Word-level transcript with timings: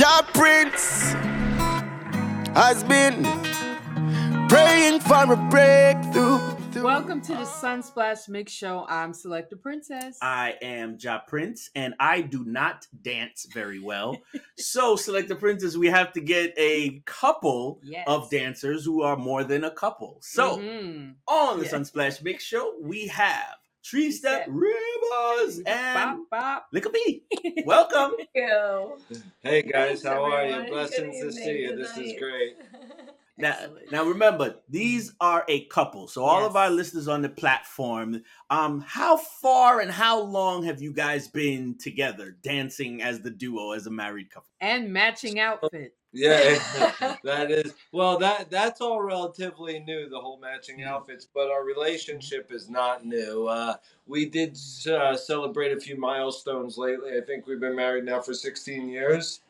Jah 0.00 0.22
Prince 0.32 1.12
has 2.54 2.82
been 2.84 3.22
praying 4.48 5.00
for 5.00 5.30
a 5.30 5.36
breakthrough. 5.50 6.38
Welcome 6.82 7.20
to 7.20 7.32
the 7.32 7.44
Sunsplash 7.44 8.26
Mix 8.30 8.50
Show. 8.50 8.86
I'm 8.88 9.12
Selector 9.12 9.56
Princess. 9.56 10.16
I 10.22 10.54
am 10.62 10.96
Ja 10.98 11.18
Prince, 11.28 11.68
and 11.74 11.92
I 12.00 12.22
do 12.22 12.44
not 12.46 12.86
dance 13.02 13.46
very 13.52 13.78
well. 13.78 14.16
so, 14.56 14.96
Selector 14.96 15.34
Princess, 15.34 15.76
we 15.76 15.88
have 15.88 16.14
to 16.14 16.22
get 16.22 16.54
a 16.56 17.02
couple 17.04 17.80
Yes. 17.82 18.04
of 18.06 18.30
dancers 18.30 18.86
who 18.86 19.02
are 19.02 19.18
more 19.18 19.44
than 19.44 19.64
a 19.64 19.70
couple. 19.70 20.16
So, 20.22 20.56
Mhm. 20.56 21.16
on 21.28 21.58
the 21.58 21.66
Yeah. 21.66 21.72
Sunsplash 21.72 22.22
Mix 22.22 22.42
Show, 22.42 22.72
we 22.80 23.08
have 23.08 23.56
Tree 23.90 24.12
Step 24.12 24.42
Step. 24.44 24.48
Rivers 24.48 25.62
and 25.66 25.94
bop, 25.96 26.18
bop. 26.30 26.66
Lick 26.72 26.86
B. 26.92 27.24
Welcome. 27.66 28.12
you. 28.36 28.98
Hey 29.42 29.62
guys, 29.62 30.02
Thanks, 30.02 30.04
how 30.04 30.22
are 30.22 30.46
you? 30.46 30.70
Blessings 30.70 31.18
to 31.20 31.32
see 31.32 31.62
you. 31.62 31.76
This 31.76 31.96
is 31.96 32.12
great. 32.16 32.56
Now, 33.40 33.50
Excellent. 33.50 33.92
now 33.92 34.04
remember, 34.04 34.56
these 34.68 35.12
are 35.20 35.44
a 35.48 35.64
couple. 35.66 36.08
So 36.08 36.24
all 36.24 36.44
of 36.44 36.56
our 36.56 36.70
listeners 36.70 37.08
on 37.08 37.22
the 37.22 37.28
platform, 37.28 38.22
um, 38.50 38.80
how 38.86 39.16
far 39.16 39.80
and 39.80 39.90
how 39.90 40.20
long 40.20 40.64
have 40.64 40.80
you 40.80 40.92
guys 40.92 41.28
been 41.28 41.76
together, 41.78 42.36
dancing 42.42 43.02
as 43.02 43.20
the 43.20 43.30
duo, 43.30 43.72
as 43.72 43.86
a 43.86 43.90
married 43.90 44.30
couple? 44.30 44.50
and 44.60 44.92
matching 44.92 45.40
outfit. 45.40 45.94
Yeah, 46.12 46.58
that 47.24 47.50
is 47.50 47.74
well. 47.92 48.18
That 48.18 48.50
that's 48.50 48.80
all 48.80 49.00
relatively 49.00 49.78
new, 49.78 50.08
the 50.08 50.18
whole 50.18 50.40
matching 50.40 50.82
outfits. 50.82 51.26
But 51.32 51.50
our 51.50 51.64
relationship 51.64 52.50
is 52.52 52.68
not 52.68 53.04
new. 53.04 53.46
Uh, 53.46 53.74
we 54.06 54.26
did 54.26 54.58
uh, 54.90 55.16
celebrate 55.16 55.72
a 55.76 55.80
few 55.80 55.96
milestones 55.96 56.76
lately. 56.76 57.16
I 57.16 57.20
think 57.24 57.46
we've 57.46 57.60
been 57.60 57.76
married 57.76 58.04
now 58.04 58.20
for 58.20 58.34
16 58.34 58.88
years. 58.88 59.40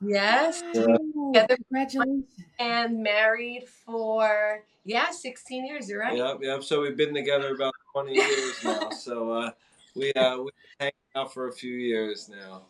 Yes, 0.00 0.62
Ooh, 0.76 1.32
Together- 1.32 1.56
Congratulations. 1.68 2.24
and 2.58 3.02
married 3.02 3.64
for 3.86 4.64
yeah, 4.84 5.10
sixteen 5.10 5.64
years. 5.66 5.88
You're 5.88 6.00
right. 6.00 6.16
Yep, 6.16 6.38
yep. 6.42 6.62
So 6.62 6.82
we've 6.82 6.96
been 6.96 7.14
together 7.14 7.54
about 7.54 7.72
20 7.94 8.12
years 8.14 8.64
now. 8.64 8.90
So 8.90 9.32
uh, 9.32 9.50
we 9.94 10.12
uh, 10.12 10.38
we 10.38 10.50
hang 10.80 10.92
out 11.16 11.32
for 11.32 11.48
a 11.48 11.52
few 11.52 11.74
years 11.74 12.28
now. 12.28 12.62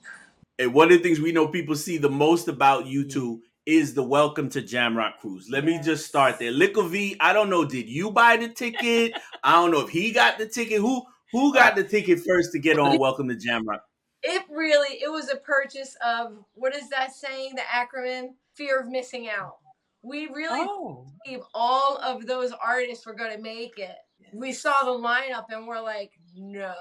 And 0.59 0.73
one 0.73 0.93
of 0.93 0.99
the 0.99 1.03
things 1.03 1.19
we 1.21 1.33
know 1.33 1.49
people 1.49 1.75
see 1.75 1.99
the 1.99 2.11
most 2.11 2.47
about 2.47 2.87
you 2.87 3.09
two 3.09 3.43
is 3.67 3.95
the 3.95 4.03
Welcome 4.05 4.49
to 4.51 4.63
Jamrock 4.63 5.17
Cruise. 5.21 5.49
Let 5.51 5.65
me 5.65 5.81
just 5.83 6.07
start 6.07 6.39
there. 6.39 6.53
Likkle 6.53 6.89
V, 6.89 7.17
I 7.19 7.33
don't 7.33 7.49
know, 7.51 7.65
did 7.65 7.89
you 7.89 8.11
buy 8.11 8.37
the 8.37 8.49
ticket? 8.49 9.13
I 9.43 9.53
don't 9.53 9.71
know 9.73 9.81
if 9.81 9.89
he 9.89 10.13
got 10.13 10.39
the 10.39 10.47
ticket. 10.47 10.81
Who 10.81 11.03
who 11.33 11.53
got 11.53 11.75
the 11.75 11.83
ticket 11.83 12.21
first 12.21 12.53
to 12.53 12.61
get 12.61 12.79
on 12.79 12.97
Welcome 12.99 13.29
to 13.29 13.35
Jamrock? 13.35 13.81
It 14.27 14.45
really 14.51 14.97
it 15.03 15.11
was 15.13 15.31
a 15.31 15.37
purchase 15.37 15.97
of 16.05 16.39
what 16.55 16.75
is 16.75 16.89
that 16.91 17.13
saying? 17.15 17.55
The 17.57 17.63
acronym 17.63 18.31
fear 18.55 18.81
of 18.81 18.89
missing 18.89 19.29
out. 19.29 19.57
We 20.03 20.27
really 20.29 20.61
Oh. 20.69 21.07
believe 21.25 21.43
all 21.55 21.99
of 21.99 22.27
those 22.27 22.53
artists 22.53 23.07
were 23.07 23.15
going 23.15 23.37
to 23.37 23.43
make 23.43 23.79
it. 23.79 23.97
We 24.33 24.53
saw 24.53 24.73
the 24.85 24.91
lineup 24.99 25.47
and 25.51 25.67
we're 25.67 25.81
like, 25.81 26.13
no 26.35 26.75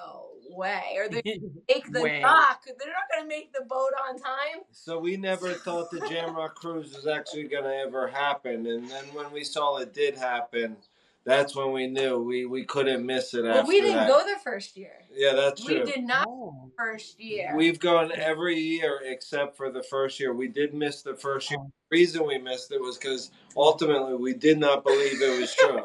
way. 0.49 0.95
Or 0.97 1.07
they 1.09 1.21
make 1.69 1.91
the 1.91 2.01
Way. 2.01 2.21
dock. 2.21 2.63
They're 2.65 2.87
not 2.87 3.09
going 3.11 3.23
to 3.23 3.27
make 3.27 3.53
the 3.53 3.65
boat 3.65 3.91
on 4.09 4.17
time. 4.19 4.63
So 4.71 4.97
we 4.99 5.17
never 5.17 5.53
thought 5.53 5.91
the 5.91 5.99
Jamrock 6.01 6.55
cruise 6.55 6.95
was 6.95 7.07
actually 7.07 7.43
going 7.47 7.63
to 7.65 7.75
ever 7.75 8.07
happen, 8.07 8.65
and 8.67 8.89
then 8.89 9.03
when 9.13 9.31
we 9.31 9.43
saw 9.43 9.77
it 9.77 9.93
did 9.93 10.15
happen, 10.17 10.77
that's 11.25 11.55
when 11.55 11.71
we 11.71 11.87
knew 11.87 12.19
we, 12.21 12.45
we 12.45 12.65
couldn't 12.65 13.05
miss 13.05 13.33
it. 13.33 13.43
But 13.43 13.55
after 13.57 13.67
we 13.69 13.79
didn't 13.81 13.95
that. 13.95 14.07
go 14.09 14.19
the 14.25 14.39
first 14.43 14.75
year. 14.75 14.93
Yeah, 15.13 15.33
that's 15.33 15.63
true. 15.63 15.83
We 15.83 15.91
did 15.91 16.03
not 16.03 16.27
Oh. 16.27 16.71
first 16.77 17.19
year. 17.19 17.53
We've 17.55 17.79
gone 17.79 18.11
every 18.15 18.59
year 18.59 18.99
except 19.05 19.55
for 19.55 19.71
the 19.71 19.83
first 19.83 20.19
year. 20.19 20.33
We 20.33 20.47
did 20.49 20.73
miss 20.73 21.01
the 21.01 21.15
first 21.15 21.49
year. 21.49 21.59
The 21.61 21.97
reason 21.97 22.25
we 22.27 22.37
missed 22.39 22.71
it 22.71 22.81
was 22.81 22.97
because 22.97 23.31
ultimately 23.55 24.15
we 24.15 24.33
did 24.33 24.57
not 24.57 24.83
believe 24.83 25.21
it 25.21 25.39
was 25.39 25.55
true. 25.55 25.83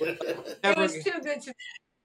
it 0.00 0.58
Never- 0.62 0.82
was 0.82 0.92
too 1.02 1.12
good 1.22 1.40
to 1.42 1.52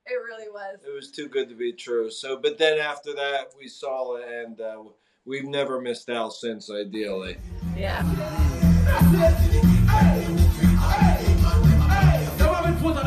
it 0.05 0.15
really 0.15 0.49
was. 0.49 0.79
it 0.85 0.93
was 0.93 1.11
too 1.11 1.29
good 1.29 1.47
to 1.47 1.55
be 1.55 1.71
true. 1.71 2.09
So, 2.11 2.35
but 2.37 2.57
then 2.57 2.77
after 2.77 3.13
that, 3.15 3.53
we 3.57 3.69
saw 3.69 4.15
it, 4.17 4.27
and 4.27 4.59
uh, 4.59 4.83
we've 5.25 5.45
never 5.45 5.79
missed 5.79 6.09
out 6.09 6.33
since. 6.33 6.69
Ideally. 6.69 7.37
Yeah. 7.77 8.03
Hold 12.83 12.97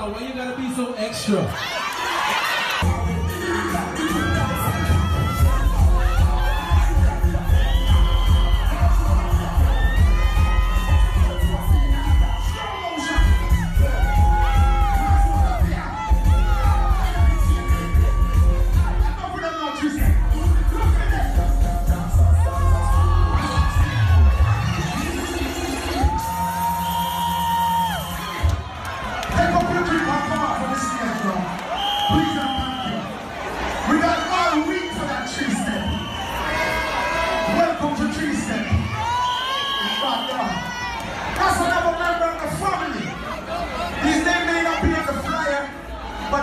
on, 0.00 0.12
why 0.12 0.20
you 0.26 0.32
gotta 0.34 0.56
be 0.56 0.70
so 0.74 0.94
extra? 0.94 1.75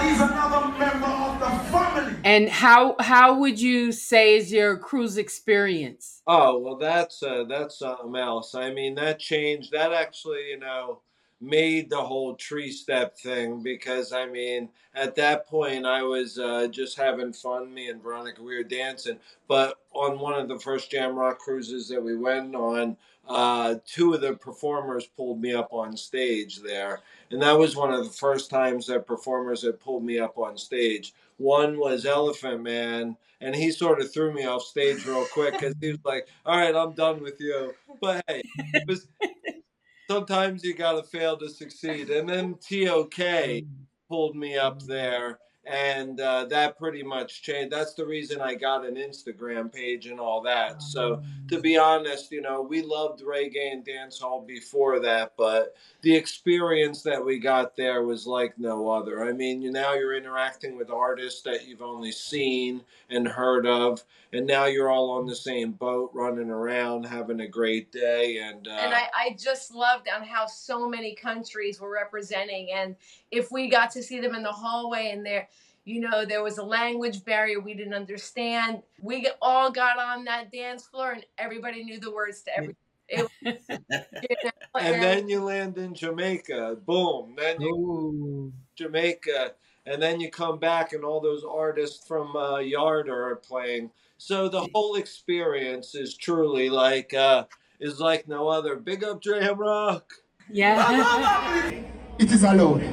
He's 0.04 0.20
another 0.20 0.68
member 0.78 1.06
of 1.06 1.40
the 1.40 1.72
family. 1.72 2.16
And 2.24 2.50
how 2.50 2.96
how 3.00 3.40
would 3.40 3.60
you 3.60 3.92
say 3.92 4.38
is 4.38 4.52
your 4.52 4.78
cruise 4.78 5.18
experience? 5.18 6.22
Oh 6.28 6.60
well, 6.60 6.78
that's 6.78 7.22
uh, 7.24 7.46
that's 7.48 7.80
something 7.80 8.16
else. 8.16 8.56
I 8.56 8.72
mean, 8.72 8.96
that 8.96 9.20
changed. 9.20 9.72
That 9.72 9.94
actually, 9.94 10.50
you 10.50 10.60
know, 10.60 11.00
made 11.42 11.90
the 11.90 12.02
whole 12.02 12.36
tree 12.36 12.72
step 12.72 13.18
thing 13.18 13.62
because 13.62 14.14
I 14.14 14.26
mean, 14.26 14.70
at 14.96 15.16
that 15.16 15.48
point, 15.48 15.86
I 15.86 16.04
was 16.04 16.40
uh, 16.40 16.68
just 16.68 16.98
having 16.98 17.34
fun. 17.34 17.74
Me 17.74 17.90
and 17.90 18.02
Veronica, 18.02 18.42
we 18.42 18.56
were 18.56 18.64
dancing. 18.64 19.20
But 19.48 19.80
on 19.94 20.20
one 20.20 20.40
of 20.40 20.48
the 20.48 20.60
first 20.60 20.92
Jamrock 20.92 21.38
cruises 21.40 21.88
that 21.90 22.02
we 22.02 22.16
went 22.16 22.56
on, 22.56 22.98
uh, 23.28 23.76
two 23.86 24.14
of 24.14 24.22
the 24.22 24.34
performers 24.34 25.08
pulled 25.08 25.42
me 25.42 25.54
up 25.54 25.70
on 25.72 25.96
stage 25.96 26.62
there, 26.62 27.00
and 27.32 27.42
that 27.42 27.58
was 27.58 27.76
one 27.76 27.94
of 27.94 28.04
the 28.04 28.12
first 28.12 28.50
times 28.50 28.88
that 28.88 29.08
performers 29.08 29.62
had 29.64 29.80
pulled 29.80 30.04
me 30.04 30.20
up 30.20 30.38
on 30.38 30.58
stage. 30.58 31.14
One 31.38 31.78
was 31.78 32.06
Elephant 32.06 32.62
Man, 32.62 33.18
and 33.42 33.56
he 33.56 33.72
sort 33.72 34.02
of 34.02 34.12
threw 34.12 34.34
me 34.34 34.46
off 34.46 34.64
stage 34.64 35.06
real 35.06 35.26
quick 35.26 35.54
because 35.54 35.76
he 35.80 35.92
was 35.92 36.04
like, 36.04 36.28
"All 36.46 36.58
right, 36.58 36.76
I'm 36.76 36.94
done 36.94 37.22
with 37.22 37.40
you." 37.40 37.74
But 38.02 38.24
hey, 38.28 38.44
it 38.74 38.88
was, 38.88 39.08
sometimes 40.10 40.64
you 40.64 40.74
gotta 40.76 41.04
fail 41.04 41.38
to 41.38 41.50
succeed. 41.50 42.10
And 42.10 42.28
then 42.28 42.56
TOK 42.56 43.66
pulled 44.10 44.36
me 44.36 44.58
up 44.58 44.82
there, 44.84 45.40
and 45.66 46.20
uh, 46.20 46.46
that 46.46 46.78
pretty 46.78 47.04
much 47.04 47.42
changed. 47.42 47.72
That's 47.72 47.94
the 47.94 48.06
reason 48.06 48.42
I 48.42 48.56
got 48.56 48.86
an 48.86 48.96
Instagram 48.96 49.72
page 49.72 50.08
and 50.08 50.20
all 50.20 50.42
that. 50.42 50.82
So 50.82 51.24
to 51.48 51.60
be 51.62 51.78
honest, 51.78 52.32
you 52.32 52.42
know, 52.42 52.62
we 52.62 52.82
loved 52.82 53.22
reggae 53.22 53.72
and 53.72 53.86
dancehall 53.86 54.46
before 54.46 55.00
that, 55.00 55.34
but 55.38 55.76
the 56.02 56.14
experience 56.14 57.02
that 57.04 57.24
we 57.24 57.40
got 57.40 57.78
there 57.78 58.04
was 58.04 58.28
like 58.28 58.58
no 58.60 58.90
other. 58.90 59.24
I 59.24 59.32
mean, 59.32 59.62
you 59.62 59.72
now 59.72 59.94
you're 59.94 60.18
interacting 60.18 60.76
with 60.76 60.90
artists 60.90 61.42
that 61.44 61.66
you've 61.66 61.82
only 61.82 62.12
seen 62.12 62.82
and 63.10 63.28
heard 63.28 63.66
of, 63.66 64.04
and 64.34 64.46
now 64.46 64.66
you're 64.66 64.90
all 64.90 65.12
on 65.12 65.26
the 65.26 65.36
same 65.36 65.72
boat, 65.72 66.12
running 66.14 66.50
around, 66.50 67.06
having 67.06 67.40
a 67.40 67.48
great 67.48 67.92
day, 67.92 68.40
and 68.40 68.68
uh, 68.68 68.72
And 68.72 68.94
I, 68.94 69.08
I 69.16 69.38
just 69.40 69.74
loved 69.74 70.10
on 70.14 70.24
how 70.24 70.46
so 70.46 70.90
many 70.90 71.16
countries 71.16 71.80
were 71.80 71.92
representing 71.92 72.72
and 72.74 72.96
if 73.32 73.52
we 73.52 73.68
got 73.68 73.92
to 73.92 74.04
see 74.04 74.20
them 74.20 74.36
in 74.36 74.44
the 74.44 74.52
hallway 74.52 75.10
and 75.12 75.26
there 75.26 75.48
you 75.86 76.00
know 76.00 76.26
there 76.26 76.44
was 76.44 76.58
a 76.58 76.64
language 76.64 77.26
barrier 77.26 77.60
we 77.60 77.74
didn't 77.74 77.94
understand 77.94 78.82
we 79.02 79.30
all 79.42 79.72
got 79.72 80.00
on 80.00 80.24
that 80.24 80.52
dance 80.52 80.86
floor 80.86 81.12
and 81.12 81.26
everybody 81.38 81.84
knew 81.84 82.00
the 82.00 82.12
words 82.12 82.42
to 82.44 82.56
everything 82.56 82.76
it, 83.10 83.30
was- 83.46 83.56
you 83.70 84.36
know, 84.44 84.52
and 84.80 85.04
then 85.04 85.30
you 85.30 85.44
land 85.44 85.78
in 85.78 85.94
Jamaica, 85.94 86.78
boom. 86.86 87.36
Then 87.38 87.62
you 87.62 87.76
Ooh. 87.76 88.54
Jamaica, 88.76 89.54
and 89.86 90.02
then 90.02 90.20
you 90.20 90.32
come 90.32 90.60
back, 90.60 90.94
and 90.94 91.04
all 91.04 91.22
those 91.22 91.44
artists 91.44 92.08
from 92.08 92.36
uh, 92.36 92.60
Yard 92.60 93.10
are 93.10 93.36
playing. 93.36 93.92
So 94.18 94.50
the 94.50 94.68
whole 94.74 94.96
experience 94.96 95.96
is 95.96 96.16
truly 96.16 96.70
like 96.70 97.14
uh, 97.14 97.46
is 97.80 98.00
like 98.00 98.28
no 98.28 98.48
other. 98.48 98.76
Big 98.76 99.04
up 99.04 99.22
Jam 99.22 99.58
Rock. 99.60 100.14
Yeah. 100.50 101.72
It 102.20 102.32
is 102.32 102.44
allowed. 102.44 102.84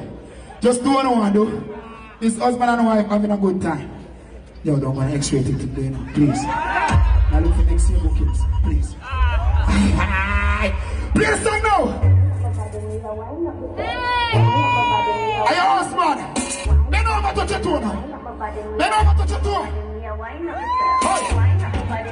Just 0.61 0.83
do 0.83 0.93
what 0.95 1.03
you 1.05 1.11
want 1.11 1.33
to 1.33 1.45
do. 1.45 1.80
This 2.21 2.37
husband 2.37 2.69
and 2.69 2.85
wife 2.85 3.07
having 3.07 3.31
a 3.31 3.37
good 3.37 3.59
time. 3.59 3.89
Yo, 4.63 4.77
don't 4.77 4.95
want 4.95 5.09
to 5.09 5.17
X-rated 5.17 5.59
today 5.59 5.89
now, 5.89 6.05
please. 6.13 6.43
Now 6.43 7.39
look 7.39 7.55
for 7.55 7.63
next 7.63 7.89
year 7.89 7.97
bookings, 7.97 8.39
please. 8.61 8.93
Please 11.15 11.39
sing 11.41 11.63
now! 11.63 11.89
Are 15.41 15.55
you 15.57 15.65
house 15.65 15.93
man? 15.97 16.17
Bend 16.91 17.07
over, 17.07 17.33
touch 17.33 17.49
your 17.49 17.59
toe 17.59 17.79
now. 17.79 17.97
Bend 18.77 18.93
over, 18.93 19.13
touch 19.17 19.31
your 19.31 19.41
toe. 19.41 19.65
Hey! 21.01 21.25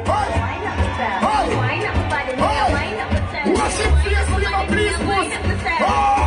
Hey! 0.10 0.26
Hey! 2.34 2.66
Worship 3.54 3.94
place, 4.02 4.30
give 4.42 4.58
a 4.58 4.66
please, 4.74 4.98
boss. 5.06 6.19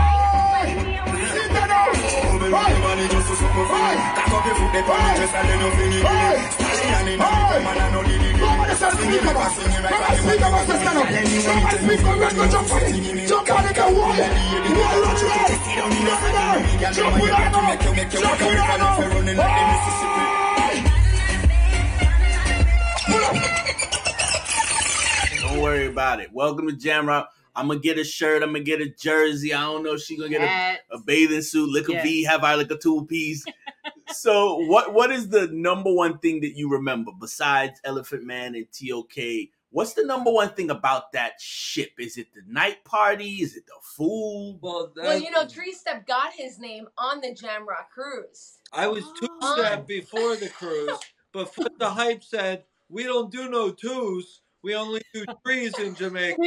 Don't 25.40 25.60
worry 25.60 25.86
about 25.86 26.20
it. 26.20 26.32
Welcome 26.32 26.68
to 26.68 26.72
Jam 26.72 27.04
Jamrock. 27.04 27.26
I'm 27.54 27.68
gonna 27.68 27.80
get 27.80 27.98
a 27.98 28.04
shirt. 28.04 28.42
I'm 28.42 28.50
gonna 28.52 28.64
get 28.64 28.80
a 28.80 28.88
jersey. 28.88 29.52
I 29.52 29.60
don't 29.62 29.82
know 29.82 29.94
if 29.94 30.02
she 30.02 30.16
gonna 30.16 30.30
get 30.30 30.42
a, 30.90 30.96
a 30.96 30.98
bathing 30.98 31.42
suit. 31.42 31.68
Lick 31.70 31.88
a 31.88 31.92
Yes. 31.92 32.02
V, 32.04 32.24
have 32.24 32.44
I 32.44 32.54
like 32.54 32.70
a 32.70 32.78
two 32.78 33.04
piece. 33.06 33.44
so 34.12 34.56
what 34.66 34.92
what 34.94 35.10
is 35.10 35.28
the 35.28 35.48
number 35.48 35.92
one 35.92 36.18
thing 36.18 36.40
that 36.40 36.56
you 36.56 36.70
remember 36.70 37.12
besides 37.18 37.80
Elephant 37.84 38.24
Man 38.24 38.54
and 38.54 38.66
TOK? 38.72 39.48
What's 39.70 39.94
the 39.94 40.04
number 40.04 40.30
one 40.30 40.50
thing 40.50 40.70
about 40.70 41.12
that 41.12 41.40
ship? 41.40 41.92
Is 41.98 42.18
it 42.18 42.32
the 42.34 42.42
night 42.46 42.84
party? 42.84 43.36
Is 43.42 43.56
it 43.56 43.64
the 43.66 43.72
food? 43.96 44.58
Well, 44.60 44.92
Well, 44.94 45.18
you 45.18 45.30
know, 45.30 45.46
Tree 45.46 45.72
Step 45.72 46.06
got 46.06 46.32
his 46.34 46.58
name 46.58 46.88
on 46.98 47.22
the 47.22 47.28
Jamrock 47.28 47.88
cruise. 47.92 48.58
I 48.72 48.86
was 48.88 49.04
two 49.18 49.28
Oh. 49.40 49.56
step 49.58 49.86
before 49.86 50.36
the 50.36 50.50
cruise, 50.50 50.98
but 51.32 51.52
Foota 51.54 51.86
Hype 51.90 52.22
said, 52.22 52.64
we 52.90 53.04
don't 53.04 53.30
do 53.32 53.48
no 53.48 53.70
twos. 53.70 54.42
We 54.62 54.74
only 54.74 55.00
do 55.14 55.24
trees 55.44 55.78
in 55.78 55.94
Jamaica. 55.94 56.36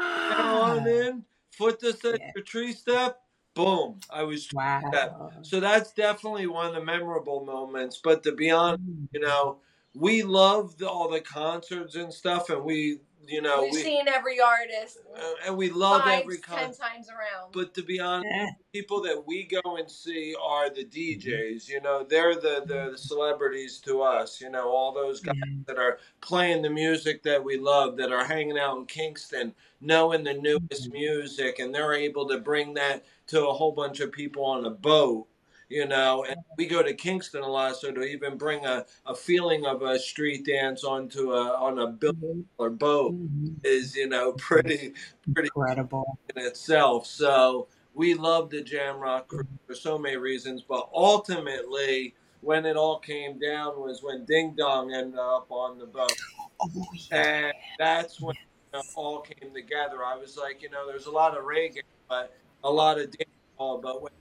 Now 0.00 0.62
I'm 0.62 0.82
ah. 0.82 0.86
in. 0.86 1.24
Foot 1.52 1.80
the 1.80 1.92
said 1.92 2.20
Yeah. 2.20 2.42
tree 2.44 2.72
step. 2.72 3.20
Boom. 3.54 4.00
I 4.10 4.22
was 4.22 4.48
Wow. 4.52 5.30
So 5.42 5.60
that's 5.60 5.92
definitely 5.92 6.46
one 6.46 6.66
of 6.66 6.74
the 6.74 6.84
memorable 6.84 7.44
moments. 7.44 8.00
But 8.02 8.22
to 8.24 8.32
be 8.32 8.50
honest, 8.50 8.84
mm. 8.84 9.08
you 9.12 9.20
know, 9.20 9.58
we 9.94 10.22
loved 10.22 10.82
all 10.82 11.08
the 11.08 11.22
concerts 11.22 11.94
and 11.94 12.12
stuff, 12.12 12.50
and 12.50 12.62
we, 12.62 13.00
you 13.28 13.42
know, 13.42 13.62
We've 13.62 13.72
we 13.72 13.82
seen 13.82 14.08
every 14.08 14.40
artist 14.40 14.98
uh, 15.16 15.20
and 15.46 15.56
we 15.56 15.70
love 15.70 16.02
five, 16.02 16.22
every 16.22 16.38
ten 16.38 16.56
concert. 16.66 16.82
times 16.82 17.08
around. 17.08 17.52
But 17.52 17.74
to 17.74 17.82
be 17.82 18.00
honest, 18.00 18.26
Yeah. 18.34 18.46
people 18.72 19.02
that 19.02 19.26
we 19.26 19.44
go 19.44 19.76
and 19.76 19.90
see 19.90 20.34
are 20.42 20.70
the 20.70 20.84
DJs. 20.84 21.68
You 21.68 21.80
know, 21.80 22.04
they're 22.08 22.34
the 22.34 22.62
the 22.66 22.96
celebrities 22.98 23.78
to 23.80 24.02
us. 24.02 24.40
You 24.40 24.50
know, 24.50 24.68
all 24.70 24.92
those 24.92 25.20
guys 25.20 25.34
that 25.66 25.78
are 25.78 25.98
playing 26.20 26.62
the 26.62 26.70
music 26.70 27.22
that 27.24 27.42
we 27.42 27.56
love, 27.58 27.96
that 27.98 28.12
are 28.12 28.24
hanging 28.24 28.58
out 28.58 28.78
in 28.78 28.86
Kingston, 28.86 29.54
knowing 29.80 30.24
the 30.24 30.34
newest 30.34 30.92
music, 30.92 31.58
and 31.58 31.74
they're 31.74 31.92
able 31.94 32.28
to 32.28 32.38
bring 32.38 32.74
that 32.74 33.04
to 33.28 33.46
a 33.48 33.52
whole 33.52 33.72
bunch 33.72 34.00
of 34.00 34.12
people 34.12 34.44
on 34.44 34.64
a 34.66 34.70
boat. 34.70 35.26
You 35.68 35.86
know, 35.86 36.24
and 36.24 36.36
we 36.56 36.66
go 36.66 36.80
to 36.82 36.94
Kingston 36.94 37.42
a 37.42 37.48
lot, 37.48 37.74
so 37.76 37.90
to 37.90 38.02
even 38.02 38.36
bring 38.38 38.64
a, 38.64 38.86
a 39.04 39.14
feeling 39.16 39.66
of 39.66 39.82
a 39.82 39.98
street 39.98 40.46
dance 40.46 40.84
onto 40.84 41.32
a 41.32 41.54
on 41.56 41.80
a 41.80 41.88
bill 41.88 42.44
or 42.56 42.70
boat 42.70 43.14
Mhm. 43.14 43.56
is 43.64 43.96
you 43.96 44.08
know 44.08 44.32
pretty 44.38 44.92
pretty 45.34 45.48
Incredible. 45.56 46.18
in 46.36 46.42
itself. 46.44 47.06
So 47.06 47.66
we 47.94 48.14
love 48.14 48.50
the 48.50 48.62
Jamrock 48.62 49.26
crew 49.26 49.46
for 49.66 49.74
so 49.74 49.98
many 49.98 50.16
reasons, 50.16 50.62
but 50.62 50.88
ultimately, 50.94 52.14
when 52.42 52.64
it 52.64 52.76
all 52.76 53.00
came 53.00 53.38
down 53.40 53.80
was 53.80 54.02
when 54.04 54.24
Ding 54.24 54.54
Dong 54.56 54.94
ended 54.94 55.18
up 55.18 55.50
on 55.50 55.78
the 55.78 55.86
boat, 55.86 56.12
Oh, 56.60 56.70
yeah. 57.10 57.16
and 57.46 57.54
that's 57.78 58.20
when 58.20 58.36
it 58.72 58.86
all 58.94 59.20
came 59.20 59.52
together. 59.52 60.04
I 60.04 60.14
was 60.16 60.36
like, 60.36 60.62
you 60.62 60.70
know, 60.70 60.86
there's 60.86 61.06
a 61.06 61.10
lot 61.10 61.36
of 61.36 61.44
reggae, 61.44 61.80
but 62.08 62.32
a 62.62 62.70
lot 62.70 63.00
of 63.00 63.10
ding 63.10 63.26
dong, 63.58 63.80
but 63.82 64.00
when 64.02 64.12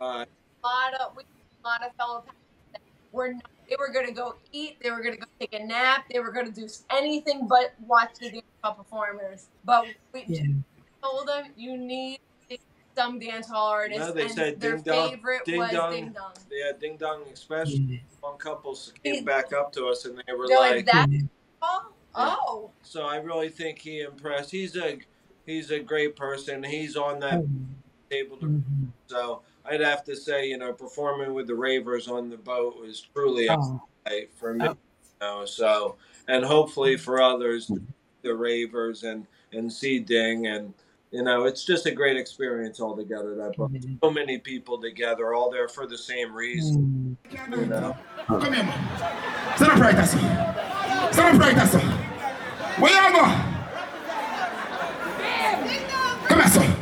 uh, 0.00 0.24
lot 0.62 0.94
of 1.00 1.16
we 1.16 1.22
a 1.22 1.66
lot 1.68 1.84
of 1.84 1.94
fellow 1.96 2.22
pals 2.24 2.82
were 3.12 3.32
not, 3.34 3.42
they 3.68 3.76
were 3.78 3.88
gonna 3.92 4.12
go 4.12 4.34
eat, 4.52 4.78
they 4.82 4.90
were 4.90 5.02
gonna 5.02 5.16
go 5.16 5.26
take 5.40 5.52
a 5.54 5.64
nap, 5.64 6.04
they 6.12 6.18
were 6.20 6.32
gonna 6.32 6.50
do 6.50 6.66
anything 6.90 7.46
but 7.46 7.72
watch 7.86 8.10
the 8.20 8.30
dance 8.30 8.44
hall 8.62 8.74
performers. 8.74 9.46
But 9.64 9.86
we 10.12 10.24
Yeah. 10.26 10.42
told 11.02 11.28
them 11.28 11.46
you 11.56 11.76
need 11.76 12.20
some 12.96 13.18
dance 13.18 13.48
hall 13.48 13.68
artists, 13.68 14.06
No, 14.06 14.12
they 14.12 14.22
and 14.22 14.30
said 14.32 14.60
their 14.60 14.72
Ding 14.76 14.82
Dong- 14.82 15.10
favorite 15.10 15.44
Ding 15.46 15.58
was 15.58 15.70
Dong. 15.72 15.92
Ding 15.92 16.12
Dong. 16.12 16.32
yeah, 16.50 16.72
Ding 16.78 16.96
Dong 16.98 17.22
Express, 17.28 17.70
Yeah. 17.70 17.98
one 18.20 18.36
couple 18.38 18.78
came 19.02 19.24
back 19.24 19.52
up 19.52 19.72
to 19.72 19.88
us 19.88 20.04
and 20.04 20.22
they 20.26 20.32
were 20.34 20.46
They're 20.46 20.58
like, 20.58 20.76
like, 20.76 20.86
that 20.86 21.06
Yeah. 21.10 21.20
oh, 21.62 21.92
oh. 22.14 22.70
so 22.82 23.02
I 23.06 23.16
really 23.16 23.48
think 23.48 23.78
he 23.78 24.00
impressed. 24.02 24.50
He's 24.50 24.76
a 24.76 24.98
he's 25.46 25.70
a 25.70 25.80
great 25.80 26.16
person. 26.16 26.62
He's 26.62 26.96
on 26.96 27.18
that 27.20 27.40
Oh, 27.40 27.48
table 28.10 28.36
to 28.38 28.46
mhm. 28.46 28.62
So 29.06 29.42
I'd 29.64 29.80
have 29.80 30.04
to 30.04 30.16
say, 30.16 30.48
you 30.48 30.58
know, 30.58 30.72
performing 30.72 31.34
with 31.34 31.46
the 31.46 31.54
Ravers 31.54 32.08
on 32.08 32.28
the 32.28 32.36
boat 32.36 32.80
was 32.80 33.00
truly 33.14 33.46
a 33.46 33.56
Oh, 33.56 33.82
highlight 34.06 34.34
for 34.34 34.54
me. 34.54 34.66
Oh. 34.66 34.70
You 34.70 34.76
know, 35.20 35.44
so 35.44 35.96
and 36.28 36.44
hopefully 36.44 36.96
for 36.96 37.22
others, 37.22 37.70
the 38.22 38.34
Ravers 38.34 39.04
and 39.04 39.26
and 39.52 39.72
see 39.72 39.98
Ding 39.98 40.46
and 40.46 40.74
you 41.12 41.22
know, 41.22 41.44
it's 41.44 41.66
just 41.66 41.84
a 41.84 41.90
great 41.90 42.16
experience 42.16 42.80
altogether. 42.80 43.34
That 43.36 43.54
brought 43.54 43.72
yeah. 43.72 43.80
so 44.02 44.10
many 44.10 44.38
people 44.38 44.80
together, 44.80 45.34
all 45.34 45.50
there 45.50 45.68
for 45.68 45.86
the 45.86 45.98
same 45.98 46.32
reason. 46.32 47.18
Mm. 47.30 47.58
You 47.60 47.66
know, 47.66 47.96
Come 48.26 48.40
here, 48.40 48.64
man. 48.64 49.56
Stand 49.56 49.72
up 49.72 49.78
right, 49.78 49.94
there, 49.94 50.06
sir. 50.06 50.18
Stand 51.12 51.36
up 51.36 51.42
right, 51.42 51.54
there, 51.54 51.66
sir. 51.66 51.80
Where 52.80 52.90
you 52.90 53.12
go? 53.12 53.24
Come 56.28 56.40
here, 56.40 56.48
sir. 56.48 56.76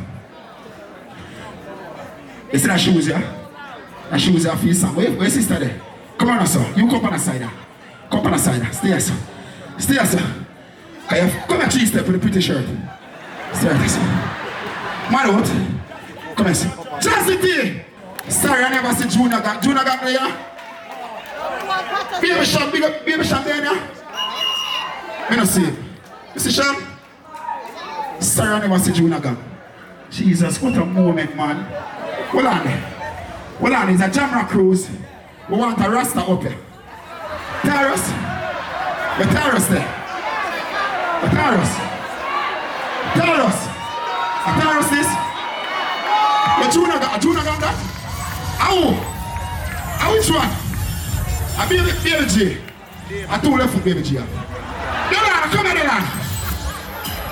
You 2.52 2.58
see 2.58 2.66
that 2.66 2.80
shoes, 2.80 3.06
yeah? 3.08 3.20
That 4.10 4.20
shoes, 4.20 4.44
yeah, 4.44 4.56
feel 4.56 4.74
some. 4.74 4.96
Where, 4.96 5.12
where 5.12 5.30
sister 5.30 5.58
there? 5.58 5.80
Come 6.18 6.30
on, 6.30 6.46
sir. 6.46 6.72
You 6.76 6.88
come 6.88 7.04
on 7.06 7.12
the 7.12 7.18
side, 7.18 7.40
there. 7.40 7.52
Come 8.10 8.26
on 8.26 8.32
the 8.32 8.38
side, 8.38 8.60
there. 8.60 8.72
Stay 8.72 8.88
here, 8.88 9.00
sir. 9.00 9.14
Stay 9.78 9.94
here, 9.94 10.06
sir. 10.06 10.46
I 11.08 11.14
have, 11.16 11.48
come 11.48 11.60
here, 11.60 11.68
cheese 11.68 11.90
step 11.90 12.06
with 12.06 12.16
a 12.16 12.18
pretty 12.18 12.40
shirt. 12.40 12.66
Stay 13.52 13.68
there, 13.68 13.88
sir. 13.88 14.00
Man, 15.10 15.34
what? 15.34 15.46
Come 16.36 16.46
here, 16.46 16.54
sir. 16.54 16.68
Chastity! 17.00 17.84
Sorry, 18.28 18.64
I 18.64 18.68
never 18.70 18.94
see 18.94 19.08
Junior 19.08 19.40
got, 19.40 19.62
Junior 19.62 19.84
got 19.84 20.04
me, 20.04 20.12
yeah? 20.12 20.46
Baby 22.20 22.44
Sham, 22.44 22.70
baby 22.70 23.24
Sham 23.24 23.44
there, 23.44 23.62
yeah? 23.64 25.30
Me 25.30 25.36
no 25.36 25.44
see. 25.44 25.62
You 26.34 26.40
see 26.40 26.50
Sham? 26.50 26.86
Sorry, 28.20 28.50
I 28.50 28.60
never 28.60 28.78
see 28.78 28.92
Junior 28.92 29.20
got. 29.20 29.38
Jesus, 30.10 30.60
what 30.60 30.74
a 30.74 30.84
moment, 30.84 31.34
man. 31.36 31.66
Hold 32.30 32.46
on. 32.46 32.66
Hold 33.58 33.72
on, 33.72 33.88
it's 33.90 34.02
a 34.02 34.08
Jamra 34.08 34.48
cruise. 34.48 34.88
We 35.48 35.56
want 35.56 35.78
a 35.84 35.90
Rasta 35.90 36.20
up 36.20 36.42
here. 36.42 36.56
Taros. 37.62 38.04
The 39.18 39.24
Taros 39.24 39.68
there. 39.68 39.90
The 41.20 41.28
Taros. 41.34 41.72
Taros. 43.18 43.58
A 44.46 44.50
Taros 44.62 44.90
this. 44.90 45.10
The 46.60 46.66
Junior 46.72 46.98
got, 47.00 47.16
a 47.16 47.20
Junior 47.20 47.42
got 47.42 47.60
that? 47.60 47.76
Ow! 48.62 48.92
How 49.98 50.12
which 50.12 50.30
one? 50.30 50.48
A 51.58 51.68
baby, 51.68 51.90
baby. 52.04 52.58
A 53.28 53.40
two 53.42 53.56
left 53.56 53.74
foot 53.74 53.84
baby 53.84 54.02
G. 54.02 54.14
Delana, 54.14 55.50
come 55.50 55.66
here, 55.66 55.74
Delana. 55.74 56.10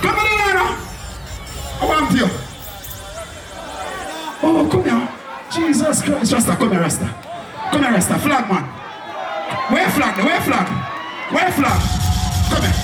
Come 0.02 0.16
here, 0.16 0.26
Delana. 0.26 0.66
I 1.80 1.86
want 1.86 2.10
you. 2.18 2.37
Rasta, 6.08 6.56
come 6.56 6.70
here, 6.72 6.80
Rasta. 6.80 7.06
Come 7.70 7.82
here, 7.82 7.92
Rasta. 7.92 8.18
Flag, 8.18 8.48
man. 8.48 8.64
Where 9.70 9.90
flag? 9.90 10.16
Where 10.24 10.40
flag? 10.40 10.68
Where 11.32 11.52
flag? 11.52 11.80
Come 12.48 12.62
here. 12.64 12.76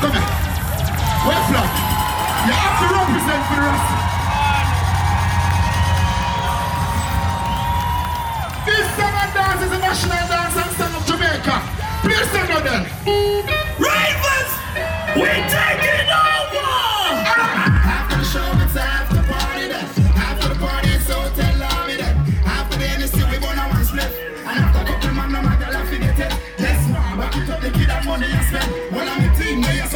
Come 0.00 0.12
here. 0.12 0.28
Where 1.26 1.42
flag? 1.48 1.70
You 2.44 2.54
have 2.58 2.76
to 2.80 2.86
represent 2.94 3.42
for 3.46 3.54
the 3.54 3.62
Rasta. 3.70 3.94
This 8.66 8.88
dance 8.98 9.62
is 9.62 9.72
a 9.72 9.78
national 9.78 10.24
dance 10.26 10.56
and 10.58 10.72
song 10.76 10.94
of 10.94 11.06
Jamaica. 11.06 11.56
Please 12.02 12.28
sing 12.30 12.50
on 12.50 12.62
them. 12.64 12.82
Ravers, 13.78 14.50
we 15.14 15.28
taking 15.48 15.88
over. 15.88 15.93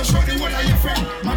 So 0.05 0.13
show 0.13 0.21
the 0.27 0.39
whole 0.39 0.47
of 0.47 0.65
your 0.65 0.77
friend. 0.77 1.28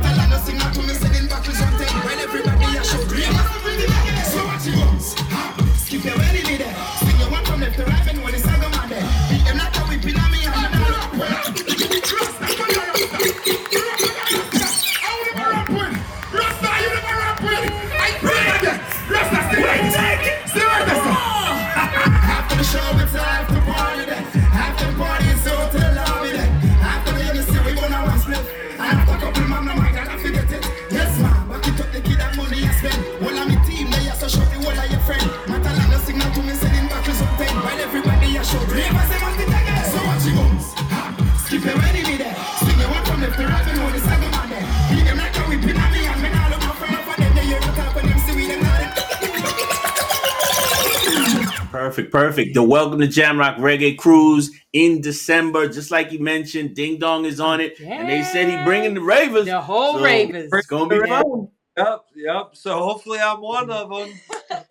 Perfect, 51.91 52.12
perfect. 52.13 52.53
The 52.53 52.63
Welcome 52.63 53.01
to 53.01 53.05
Jamrock 53.07 53.57
Reggae 53.57 53.98
Cruise 53.98 54.50
in 54.71 55.01
December, 55.01 55.67
just 55.67 55.91
like 55.91 56.13
you 56.13 56.19
mentioned. 56.19 56.74
Ding 56.74 57.00
Dong 57.00 57.25
is 57.25 57.41
on 57.41 57.60
it, 57.60 57.77
and 57.81 58.07
they 58.07 58.24
said 58.24 58.48
he 58.48 58.63
bringing 58.63 58.93
the 58.93 59.01
Ravers. 59.01 59.43
The 59.45 59.60
whole 59.60 59.95
So, 59.95 60.01
Ravers. 60.05 60.50
It's 60.53 60.67
gonna 60.67 60.88
be 61.01 61.05
fun. 61.05 61.50
Yep, 61.75 62.05
yep. 62.15 62.50
So 62.53 62.77
hopefully 62.81 63.19
I'm 63.19 63.41
one 63.41 63.69
of 63.69 63.89
them. 63.89 64.63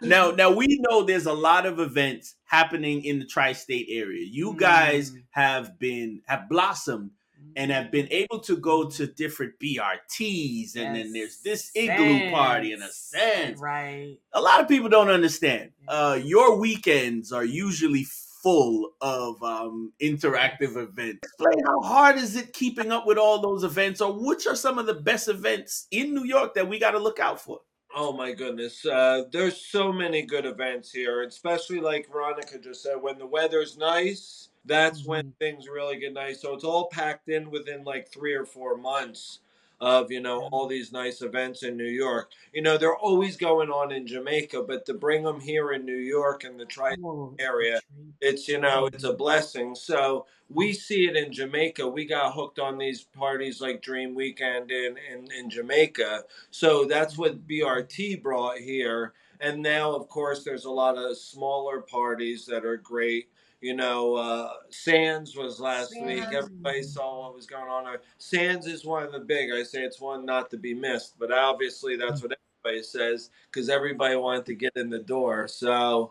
Now, 0.02 0.30
now 0.30 0.50
we 0.50 0.78
know 0.88 1.02
there's 1.02 1.26
a 1.26 1.32
lot 1.32 1.66
of 1.66 1.78
events 1.78 2.34
happening 2.44 3.04
in 3.04 3.18
the 3.18 3.26
tri-state 3.26 3.86
area. 3.90 4.24
You 4.30 4.54
guys 4.58 5.10
Mm. 5.10 5.22
have 5.30 5.78
been 5.78 6.22
have 6.26 6.48
blossomed 6.48 7.10
and 7.56 7.70
have 7.70 7.90
been 7.90 8.08
able 8.10 8.38
to 8.40 8.56
go 8.56 8.88
to 8.88 9.06
different 9.06 9.58
BRTs, 9.58 10.76
and 10.76 10.96
then 10.96 11.12
there's 11.12 11.38
this 11.38 11.70
igloo 11.74 12.30
party 12.30 12.72
in 12.72 12.82
a 12.82 12.90
sense. 12.90 13.60
Right. 13.60 14.16
A 14.32 14.40
lot 14.40 14.60
of 14.60 14.68
people 14.68 14.88
don't 14.88 15.10
understand. 15.10 15.70
Uh, 15.88 16.18
your 16.22 16.56
weekends 16.56 17.32
are 17.32 17.44
usually 17.44 18.04
full 18.42 18.92
of 19.00 19.42
um, 19.42 19.92
interactive 20.00 20.76
events. 20.76 21.20
Explain 21.24 21.64
how 21.66 21.80
hard 21.80 22.16
is 22.16 22.36
it 22.36 22.52
keeping 22.52 22.90
up 22.90 23.06
with 23.06 23.18
all 23.18 23.40
those 23.40 23.64
events, 23.64 24.00
or 24.00 24.12
which 24.12 24.46
are 24.46 24.56
some 24.56 24.78
of 24.78 24.86
the 24.86 24.94
best 24.94 25.28
events 25.28 25.86
in 25.90 26.14
New 26.14 26.24
York 26.24 26.54
that 26.54 26.68
we 26.68 26.78
got 26.78 26.92
to 26.92 26.98
look 26.98 27.20
out 27.20 27.40
for? 27.40 27.60
Oh 27.94 28.12
my 28.12 28.32
goodness. 28.32 28.86
Uh, 28.86 29.24
there's 29.32 29.56
so 29.66 29.92
many 29.92 30.22
good 30.22 30.46
events 30.46 30.92
here, 30.92 31.22
especially 31.22 31.80
like 31.80 32.10
Veronica 32.10 32.58
just 32.58 32.84
said, 32.84 32.94
when 33.00 33.18
the 33.18 33.26
weather's 33.26 33.76
nice, 33.76 34.49
that's 34.64 35.04
when 35.04 35.26
mm-hmm. 35.26 35.38
things 35.38 35.68
really 35.68 35.98
get 35.98 36.12
nice. 36.12 36.40
So 36.40 36.54
it's 36.54 36.64
all 36.64 36.88
packed 36.88 37.28
in 37.28 37.50
within 37.50 37.84
like 37.84 38.08
three 38.08 38.34
or 38.34 38.44
four 38.44 38.76
months 38.76 39.40
of, 39.80 40.12
you 40.12 40.20
know, 40.20 40.48
all 40.52 40.66
these 40.66 40.92
nice 40.92 41.22
events 41.22 41.62
in 41.62 41.76
New 41.76 41.84
York. 41.88 42.32
You 42.52 42.60
know, 42.60 42.76
they're 42.76 42.96
always 42.96 43.36
going 43.38 43.70
on 43.70 43.92
in 43.92 44.06
Jamaica, 44.06 44.64
but 44.64 44.84
to 44.86 44.94
bring 44.94 45.22
them 45.22 45.40
here 45.40 45.72
in 45.72 45.86
New 45.86 45.96
York 45.96 46.44
and 46.44 46.60
the 46.60 46.66
tri 46.66 46.94
Oh, 47.02 47.34
area, 47.38 47.80
it's 48.20 48.46
you 48.46 48.58
know 48.60 48.86
it's 48.86 49.04
a 49.04 49.12
blessing. 49.14 49.74
So 49.74 50.26
we 50.50 50.72
see 50.72 51.06
it 51.06 51.16
in 51.16 51.32
jamaica. 51.32 51.86
We 51.86 52.04
got 52.04 52.34
hooked 52.34 52.58
on 52.58 52.76
these 52.76 53.04
parties 53.04 53.60
like 53.60 53.80
dream 53.80 54.14
weekend 54.14 54.70
in, 54.70 54.96
in, 55.12 55.28
in 55.32 55.48
jamaica. 55.48 56.24
So 56.50 56.84
that's 56.84 57.16
what 57.16 57.46
brt 57.46 58.22
brought 58.22 58.58
here. 58.58 59.14
And 59.40 59.62
now 59.62 59.94
of 59.94 60.08
course 60.08 60.44
there's 60.44 60.64
a 60.64 60.70
lot 60.70 60.98
of 60.98 61.16
smaller 61.16 61.80
parties 61.80 62.44
that 62.46 62.64
are 62.64 62.76
great 62.76 63.28
you 63.60 63.74
know 63.74 64.14
uh, 64.14 64.50
sands 64.70 65.36
was 65.36 65.60
last 65.60 65.94
week 66.02 66.24
everybody 66.32 66.82
saw 66.82 67.22
what 67.22 67.34
was 67.34 67.46
going 67.46 67.68
on 67.70 67.96
sands 68.18 68.66
is 68.66 68.84
one 68.84 69.02
of 69.02 69.12
the 69.12 69.18
big 69.18 69.50
i 69.52 69.62
say 69.62 69.82
it's 69.82 70.00
one 70.00 70.24
not 70.24 70.50
to 70.50 70.56
be 70.56 70.74
missed 70.74 71.18
but 71.18 71.32
obviously 71.32 71.96
that's 71.96 72.22
what 72.22 72.36
everybody 72.64 72.82
says 72.82 73.30
because 73.50 73.68
everybody 73.68 74.16
wanted 74.16 74.46
to 74.46 74.54
get 74.54 74.72
in 74.76 74.88
the 74.88 74.98
door 74.98 75.46
so 75.48 76.10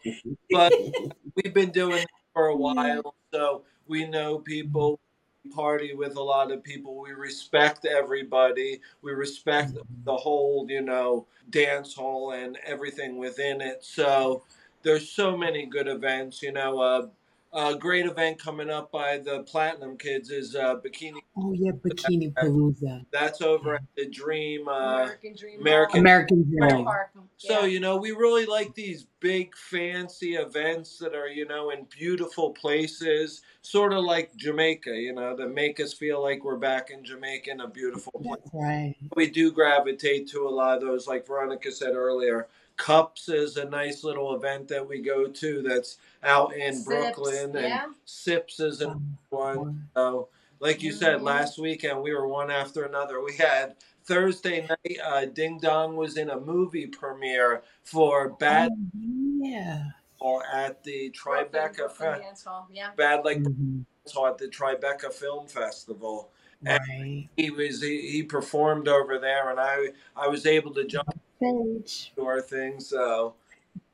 but 0.52 0.74
we've 1.36 1.54
been 1.54 1.72
doing 1.72 2.04
it 2.04 2.10
for 2.34 2.48
a 2.48 2.56
while, 2.56 3.16
so 3.34 3.64
we 3.88 4.08
know 4.08 4.40
people. 4.40 5.00
Party 5.56 5.96
with 5.96 6.18
a 6.18 6.22
lot 6.22 6.52
of 6.52 6.64
people. 6.64 7.00
We 7.00 7.14
respect 7.14 7.86
everybody. 7.86 8.82
We 9.02 9.14
respect 9.14 9.74
the 10.04 10.16
whole, 10.16 10.68
you 10.70 10.82
know, 10.82 11.28
dance 11.50 11.96
hall 11.96 12.34
and 12.34 12.58
everything 12.66 13.18
within 13.18 13.62
it. 13.62 13.84
So 13.84 14.44
there's 14.84 15.10
so 15.10 15.36
many 15.36 15.66
good 15.66 15.88
events. 15.88 16.44
You 16.44 16.52
know, 16.52 16.80
uh, 16.80 17.08
a 17.52 17.76
great 17.76 18.06
event 18.06 18.40
coming 18.42 18.70
up 18.70 18.92
by 18.92 19.18
the 19.18 19.44
Platinum 19.44 19.98
Kids 19.98 20.30
is 20.30 20.56
uh, 20.56 20.76
Bikini. 20.76 21.20
Oh 21.36 21.54
yeah, 21.54 21.72
Bikini 21.72 22.32
Palooza. 22.34 23.06
That's 23.12 23.42
over 23.42 23.76
at 23.76 23.82
the 23.98 24.08
Dream. 24.08 24.68
Uh, 24.68 25.04
American 25.04 25.36
Dream. 25.36 25.60
American- 25.62 26.00
American 26.00 26.44
Dream. 26.44 26.86
Park. 26.86 27.12
So 27.38 27.66
you 27.66 27.80
know, 27.80 27.98
we 27.98 28.12
really 28.12 28.46
like 28.46 28.76
these 28.76 29.08
big, 29.20 29.56
fancy 29.56 30.36
events 30.36 30.98
that 31.00 31.16
are 31.16 31.28
you 31.28 31.48
know 31.48 31.72
in 31.72 31.88
beautiful 31.90 32.52
places, 32.52 33.42
sort 33.62 33.94
of 33.94 34.04
like 34.04 34.36
Jamaica. 34.36 34.92
You 34.92 35.14
know, 35.14 35.36
that 35.36 35.50
make 35.50 35.80
us 35.80 35.94
feel 35.94 36.22
like 36.22 36.44
we're 36.44 36.58
back 36.58 36.92
in 36.92 37.04
Jamaica 37.04 37.50
in 37.50 37.62
a 37.62 37.68
beautiful 37.68 38.12
place. 38.12 38.40
That's 38.44 38.54
right. 38.54 38.96
We 39.16 39.30
do 39.30 39.52
gravitate 39.52 40.30
to 40.30 40.48
a 40.48 40.50
lot 40.50 40.78
of 40.78 40.82
those, 40.84 41.08
like 41.08 41.26
Veronica 41.26 41.72
said 41.72 41.96
earlier. 41.96 42.48
Cups 42.80 43.28
is 43.30 43.58
a 43.58 43.66
nice 43.66 44.04
little 44.06 44.34
event 44.36 44.70
that 44.70 44.88
we 44.88 45.02
go 45.02 45.28
to 45.28 45.62
that's 45.62 45.98
out 46.24 46.56
in 46.56 46.74
Sips, 46.74 46.86
Brooklyn, 46.86 47.56
and. 47.58 47.94
Sips 48.06 48.60
is 48.62 48.82
a 48.82 48.90
Um, 48.90 49.18
one. 49.30 49.90
So, 49.96 50.30
like 50.62 50.82
you 50.82 50.92
said, 50.94 51.20
Mhm. 51.20 51.24
last 51.24 51.60
weekend 51.60 52.02
we 52.02 52.14
were 52.14 52.28
one 52.28 52.50
after 52.50 52.86
another. 52.86 53.22
We 53.22 53.36
had 53.36 53.76
Thursday 54.06 54.66
night, 54.66 54.98
uh, 55.04 55.26
Ding 55.26 55.60
Dong 55.60 55.98
was 55.98 56.18
in 56.18 56.30
a 56.30 56.40
movie 56.40 56.88
premiere 56.88 57.62
for 57.84 58.30
Bad 58.30 58.72
Oh, 58.72 59.46
yeah. 59.46 59.84
Hall 60.20 60.42
at 60.52 60.84
the 60.84 61.12
Tribeca 61.12 61.76
Brooklyn 61.76 62.16
Fe- 62.16 62.22
Dance 62.22 62.44
Hall. 62.46 62.68
Yeah. 62.72 62.92
Bad 62.96 63.24
like 63.26 63.40
Mhm. 63.40 63.86
Hall 64.14 64.28
at 64.28 64.38
the 64.38 64.48
Tribeca 64.48 65.14
Film 65.14 65.48
Festival. 65.48 66.32
Right. 66.62 67.30
He 67.38 67.52
was 67.52 67.82
he, 67.82 68.10
he 68.10 68.24
performed 68.24 68.88
over 68.88 69.18
there, 69.20 69.50
and 69.50 69.60
I 69.60 69.90
I 70.16 70.28
was 70.28 70.46
able 70.46 70.74
to 70.74 70.84
jump 70.86 71.08
Stage. 71.42 72.12
to 72.16 72.26
our 72.26 72.42
thing. 72.42 72.80
So 72.80 73.34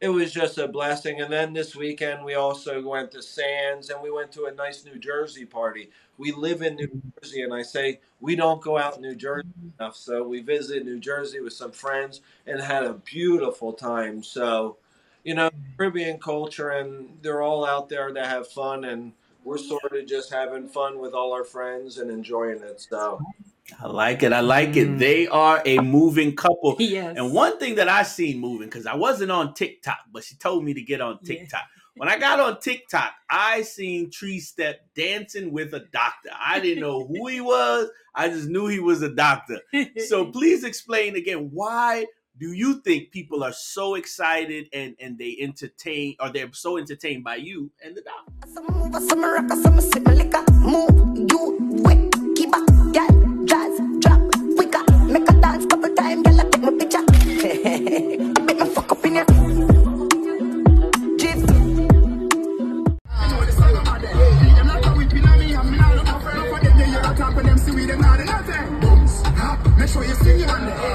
it 0.01 0.09
was 0.09 0.33
just 0.33 0.57
a 0.57 0.67
blessing. 0.67 1.21
And 1.21 1.31
then 1.31 1.53
this 1.53 1.75
weekend 1.75 2.25
we 2.25 2.35
also 2.35 2.81
went 2.81 3.11
to 3.11 3.21
Sands 3.21 3.89
and 3.89 4.01
we 4.01 4.11
went 4.11 4.31
to 4.33 4.45
a 4.45 4.53
nice 4.53 4.85
New 4.85 4.97
Jersey 4.99 5.45
party. 5.45 5.89
We 6.17 6.31
live 6.31 6.61
in 6.61 6.75
New 6.75 7.01
Jersey, 7.21 7.41
and 7.43 7.53
I 7.53 7.63
say 7.63 7.99
we 8.21 8.35
don't 8.35 8.61
go 8.61 8.77
out 8.77 8.97
in 8.97 9.01
New 9.01 9.15
Jersey 9.15 9.49
enough. 9.79 9.95
So 9.97 10.27
we 10.27 10.41
visited 10.41 10.85
New 10.85 10.99
Jersey 10.99 11.41
with 11.41 11.53
some 11.53 11.71
friends 11.71 12.21
and 12.47 12.61
had 12.61 12.83
a 12.85 12.93
beautiful 12.93 13.73
time. 13.73 14.23
So, 14.23 14.77
you 15.23 15.35
know, 15.35 15.49
Caribbean 15.77 16.19
culture, 16.19 16.69
and 16.69 17.17
they're 17.21 17.41
all 17.41 17.65
out 17.65 17.89
there 17.89 18.11
to 18.11 18.25
have 18.25 18.47
fun, 18.47 18.85
and 18.85 19.13
we're 19.43 19.57
sort 19.57 19.91
of 19.93 20.07
just 20.07 20.31
having 20.33 20.67
fun 20.69 20.99
with 20.99 21.13
all 21.13 21.33
our 21.33 21.43
friends 21.45 21.97
and 21.97 22.11
enjoying 22.11 22.61
it. 22.61 22.81
So. 22.89 23.21
I 23.81 23.87
like 23.87 24.21
it. 24.23 24.31
I 24.31 24.41
like 24.41 24.75
it. 24.75 24.87
Mm. 24.87 24.99
They 24.99 25.27
are 25.27 25.61
a 25.65 25.79
moving 25.79 26.35
couple. 26.35 26.75
Yes. 26.79 27.17
And 27.17 27.33
one 27.33 27.57
thing 27.59 27.75
that 27.75 27.89
I 27.89 28.03
seen 28.03 28.39
moving, 28.39 28.67
because 28.67 28.85
I 28.85 28.95
wasn't 28.95 29.31
on 29.31 29.53
TikTok, 29.53 29.97
but 30.11 30.23
she 30.23 30.35
told 30.35 30.63
me 30.63 30.73
to 30.75 30.81
get 30.81 31.01
on 31.01 31.17
Yeah. 31.23 31.39
TikTok. 31.39 31.63
When 31.97 32.09
I 32.09 32.17
got 32.17 32.39
on 32.41 32.59
TikTok, 32.59 33.13
I 33.29 33.61
seen 33.61 34.11
Tree 34.11 34.39
Step 34.39 34.81
dancing 34.95 35.51
with 35.53 35.73
a 35.73 35.79
doctor. 35.79 36.29
I 36.37 36.59
didn't 36.59 36.81
know 36.81 37.07
who 37.07 37.27
he 37.27 37.39
was. 37.39 37.89
I 38.13 38.27
just 38.27 38.49
knew 38.49 38.67
he 38.67 38.79
was 38.81 39.01
a 39.01 39.09
doctor. 39.09 39.61
So 40.05 40.25
please 40.31 40.63
explain 40.65 41.15
again 41.15 41.49
why 41.53 42.05
do 42.37 42.51
you 42.51 42.81
think 42.81 43.11
people 43.11 43.45
are 43.45 43.53
so 43.53 43.95
excited 43.95 44.67
and 44.73 44.95
and 44.99 45.17
they 45.17 45.37
entertain 45.39 46.17
or 46.19 46.29
they're 46.29 46.51
so 46.51 46.77
entertained 46.77 47.23
by 47.23 47.37
you 47.37 47.71
and 47.81 47.95
the 47.95 48.01
doctor? 48.01 48.33
You 70.37 70.45
on 70.47 70.65
them. 70.65 70.94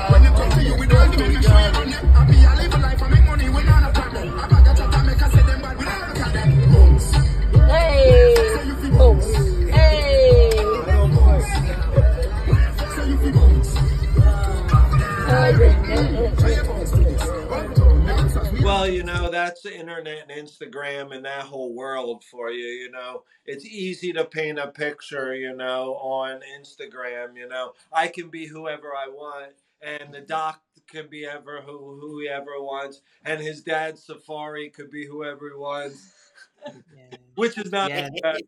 That's 19.45 19.63
the 19.63 19.75
internet 19.75 20.29
and 20.29 20.49
Instagram 20.49 21.15
and 21.15 21.25
that 21.25 21.43
whole 21.45 21.73
world 21.75 22.25
for 22.25 22.51
you. 22.51 22.67
You 22.67 22.91
know, 22.91 23.25
it's 23.47 23.65
easy 23.65 24.13
to 24.13 24.25
paint 24.25 24.59
a 24.59 24.69
picture, 24.69 25.35
you 25.35 25.55
know, 25.55 25.95
on 25.95 26.41
Instagram. 26.59 27.37
You 27.37 27.49
know, 27.49 27.73
I 27.93 28.09
can 28.09 28.29
be 28.29 28.47
whoever 28.47 28.89
I 28.95 29.09
want, 29.09 29.53
and 29.81 30.13
the 30.13 30.21
doc 30.21 30.61
can 30.89 31.09
be 31.09 31.25
ever 31.25 31.63
who 31.63 31.99
whoever 32.01 32.61
wants, 32.61 33.01
and 33.25 33.41
his 33.41 33.63
dad 33.63 33.99
Safari 33.99 34.69
could 34.71 34.91
be 34.91 35.07
whoever 35.07 35.49
he 35.49 35.57
wants, 35.57 36.13
Yeah. 36.67 37.17
which 37.37 37.57
is 37.59 37.73
not 37.73 37.91
Yeah. 37.91 38.09
bad, 38.23 38.41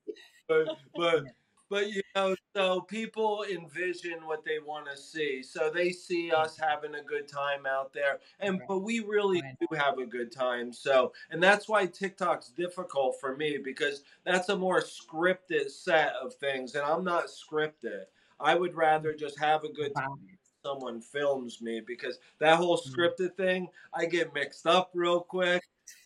but 0.49 0.69
but 0.95 1.25
but 1.73 1.91
you 1.91 2.03
know, 2.15 2.37
so 2.55 2.83
people 2.83 3.47
envision 3.51 4.27
what 4.27 4.45
they 4.45 4.59
want 4.59 4.85
to 4.91 4.95
see. 4.95 5.43
So 5.43 5.71
they 5.71 5.91
see 5.91 6.31
us 6.31 6.55
having 6.55 6.97
a 6.97 7.03
good 7.03 7.27
time 7.27 7.65
out 7.65 7.95
there, 7.95 8.21
and 8.41 8.59
Right. 8.59 8.69
but 8.69 8.81
we 8.81 9.01
really 9.01 9.41
Right. 9.41 9.57
do 9.59 9.75
have 9.75 9.99
a 9.99 10.05
good 10.05 10.31
time. 10.31 10.71
So, 10.71 11.15
and 11.31 11.43
that's 11.43 11.71
why 11.71 11.87
TikTok's 11.87 12.51
difficult 12.51 13.19
for 13.19 13.35
me 13.35 13.57
because 13.57 14.05
that's 14.23 14.51
a 14.51 14.57
more 14.57 14.83
scripted 14.83 15.71
set 15.71 16.13
of 16.17 16.35
things, 16.35 16.75
and 16.75 16.85
I'm 16.85 17.05
not 17.05 17.29
scripted. 17.29 18.05
I 18.39 18.55
would 18.55 18.73
mm. 18.73 18.77
rather 18.77 19.15
just 19.15 19.39
have 19.39 19.65
a 19.65 19.73
good 19.73 19.95
time. 19.95 20.11
Wow. 20.11 20.19
Someone 20.63 21.01
films 21.01 21.63
me 21.63 21.81
because 21.81 22.19
that 22.39 22.59
whole 22.59 22.77
mm. 22.77 22.87
scripted 22.87 23.35
thing, 23.35 23.71
I 23.95 24.05
get 24.05 24.35
mixed 24.35 24.67
up 24.67 24.91
real 24.93 25.23
quick. 25.23 25.63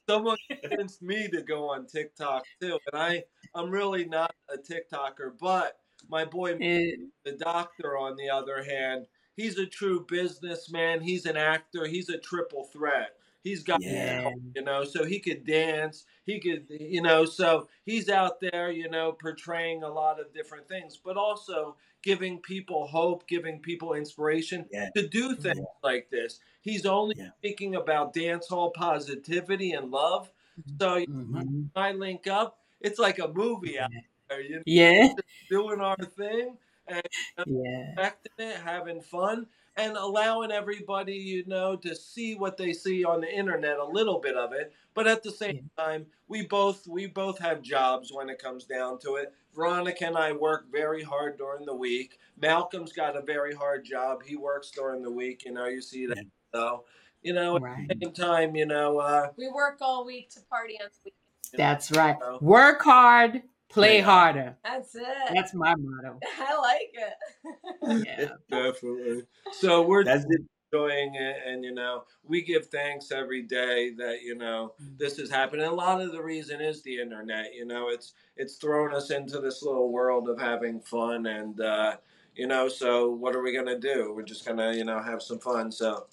Someone 0.09 0.37
convinced 0.63 1.03
me 1.03 1.29
to 1.29 1.43
go 1.43 1.71
on 1.71 1.87
TikTok 1.87 2.45
too, 2.61 2.79
and 2.93 3.01
I 3.03 3.25
I'm 3.55 3.71
really 3.71 4.05
not 4.05 4.35
a 4.53 4.59
TikToker, 4.59 5.33
but 5.41 5.79
my 6.09 6.25
boy 6.25 6.57
Eh, 6.61 6.93
the 7.25 7.33
doctor, 7.33 7.97
on 7.99 8.17
the 8.17 8.31
other 8.31 8.63
hand, 8.63 9.07
he's 9.37 9.59
a 9.59 9.67
true 9.67 10.05
businessman. 10.09 11.01
He's 11.01 11.27
an 11.27 11.37
actor. 11.37 11.87
He's 11.87 12.09
a 12.09 12.19
triple 12.19 12.65
threat. 12.73 13.16
He's 13.47 13.63
got, 13.63 13.81
Yeah. 13.81 14.31
you 14.57 14.63
know, 14.63 14.85
so 14.85 15.05
he 15.05 15.21
could 15.21 15.47
dance. 15.47 16.05
He 16.25 16.41
could, 16.41 16.67
you 16.69 17.01
know, 17.03 17.25
so 17.27 17.69
he's 17.85 18.09
out 18.09 18.41
there, 18.41 18.71
you 18.73 18.89
know, 18.91 19.13
portraying 19.13 19.85
a 19.85 19.89
lot 19.89 20.19
of 20.21 20.33
different 20.35 20.69
things, 20.69 20.97
but 20.97 21.17
also 21.17 21.77
giving 22.03 22.41
people 22.41 22.89
hope, 22.89 23.29
giving 23.29 23.61
people 23.61 23.95
inspiration 23.95 24.69
Yeah. 24.73 24.91
to 24.97 25.07
do 25.09 25.37
things 25.37 25.67
like 25.85 26.11
this. 26.11 26.41
He's 26.63 26.87
only 26.87 27.15
Yeah. 27.15 27.31
speaking 27.39 27.77
about 27.77 28.13
dance 28.15 28.49
hall 28.49 28.73
positivity 28.73 29.73
and 29.73 29.91
love. 29.93 30.33
So 30.81 31.05
mhm. 31.09 31.71
I 31.77 31.93
link 31.93 32.27
up. 32.27 32.59
It's 32.81 32.99
like 32.99 33.19
a 33.21 33.29
movie 33.29 33.79
out 33.79 33.91
there, 34.29 34.41
you 34.43 34.57
know, 34.57 34.63
Yeah. 34.65 35.09
doing 35.51 35.81
our 35.81 35.97
thing 36.17 36.59
and 36.87 37.03
Yeah. 37.47 37.95
respecting 37.97 38.33
it, 38.49 38.57
having 38.57 39.01
fun, 39.03 39.49
and 39.77 39.97
allowing 39.97 40.51
everybody, 40.53 41.15
you 41.15 41.45
know, 41.47 41.77
to 41.77 41.95
see 41.95 42.35
what 42.35 42.57
they 42.57 42.73
see 42.73 43.05
on 43.05 43.21
the 43.21 43.33
internet, 43.33 43.79
a 43.79 43.85
little 43.85 44.19
bit 44.21 44.37
of 44.37 44.53
it. 44.53 44.73
But 44.95 45.07
at 45.07 45.23
the 45.23 45.31
same 45.31 45.69
time, 45.77 46.07
we 46.29 46.47
both 46.47 46.87
we 46.87 47.07
both 47.07 47.39
have 47.39 47.63
jobs 47.63 48.11
when 48.13 48.29
it 48.31 48.39
comes 48.43 48.65
down 48.65 48.99
to 49.01 49.17
it. 49.17 49.33
Veronica 49.55 50.07
and 50.07 50.17
I 50.17 50.33
work 50.33 50.67
very 50.73 51.03
hard 51.03 51.37
during 51.39 51.67
the 51.67 51.75
week. 51.75 52.19
Malcolm's 52.41 52.93
got 52.93 53.17
a 53.17 53.23
very 53.23 53.55
hard 53.55 53.85
job. 53.85 54.23
He 54.25 54.37
works 54.37 54.71
during 54.71 55.03
the 55.03 55.11
week. 55.11 55.45
You 55.45 55.53
know, 55.53 55.67
you 55.67 55.81
see 55.83 56.07
that. 56.07 56.25
So, 56.55 56.85
you 57.23 57.33
know, 57.35 57.57
at 57.57 57.63
Right. 57.63 57.89
the 57.89 57.97
same 58.07 58.13
time, 58.15 58.57
you 58.57 58.67
know, 58.67 58.99
uh, 58.99 59.31
We 59.37 59.49
work 59.49 59.79
all 59.81 60.05
week 60.05 60.31
to 60.31 60.41
party 60.51 60.79
on 60.81 60.89
the 60.93 60.99
weekend. 61.05 61.59
That's 61.59 61.91
right. 61.93 62.17
So- 62.21 62.39
Work 62.41 62.83
hard, 62.83 63.43
play 63.69 63.99
Yeah. 63.99 64.05
harder. 64.05 64.57
That's 64.65 64.95
it. 64.95 65.05
That's 65.35 65.55
my 65.55 65.75
motto. 65.77 66.19
I 66.41 66.57
like 66.59 66.93
it. 66.95 68.07
Yeah. 68.07 68.29
definitely. 68.51 69.23
So 69.53 69.83
we're 69.83 70.05
That's 70.05 70.25
it. 70.25 70.41
enjoying 70.73 71.15
it 71.15 71.37
and 71.47 71.65
you 71.65 71.73
know 71.73 72.03
we 72.25 72.43
give 72.43 72.67
thanks 72.67 73.13
every 73.13 73.43
day 73.43 73.93
that 73.97 74.23
you 74.23 74.35
know 74.35 74.73
this 74.99 75.19
is 75.21 75.31
happening 75.31 75.65
a 75.65 75.73
lot 75.73 76.01
of 76.01 76.11
the 76.11 76.21
reason 76.21 76.61
is 76.61 76.83
the 76.83 77.01
internet 77.01 77.55
you 77.55 77.65
know 77.65 77.89
it's 77.89 78.15
it's 78.37 78.57
thrown 78.57 78.93
us 78.93 79.11
into 79.11 79.39
this 79.39 79.63
little 79.63 79.93
world 79.93 80.29
of 80.29 80.41
having 80.41 80.81
fun 80.81 81.27
and 81.27 81.61
uh 81.61 81.97
you 82.35 82.49
know 82.49 82.69
so 82.69 83.09
what 83.11 83.37
are 83.37 83.43
we 83.43 83.55
gonna 83.55 83.79
do 83.79 84.13
we're 84.15 84.25
just 84.25 84.45
gonna 84.45 84.73
you 84.75 84.85
know 84.85 85.01
have 85.01 85.23
some 85.23 85.39
fun 85.39 85.71
so 85.71 86.07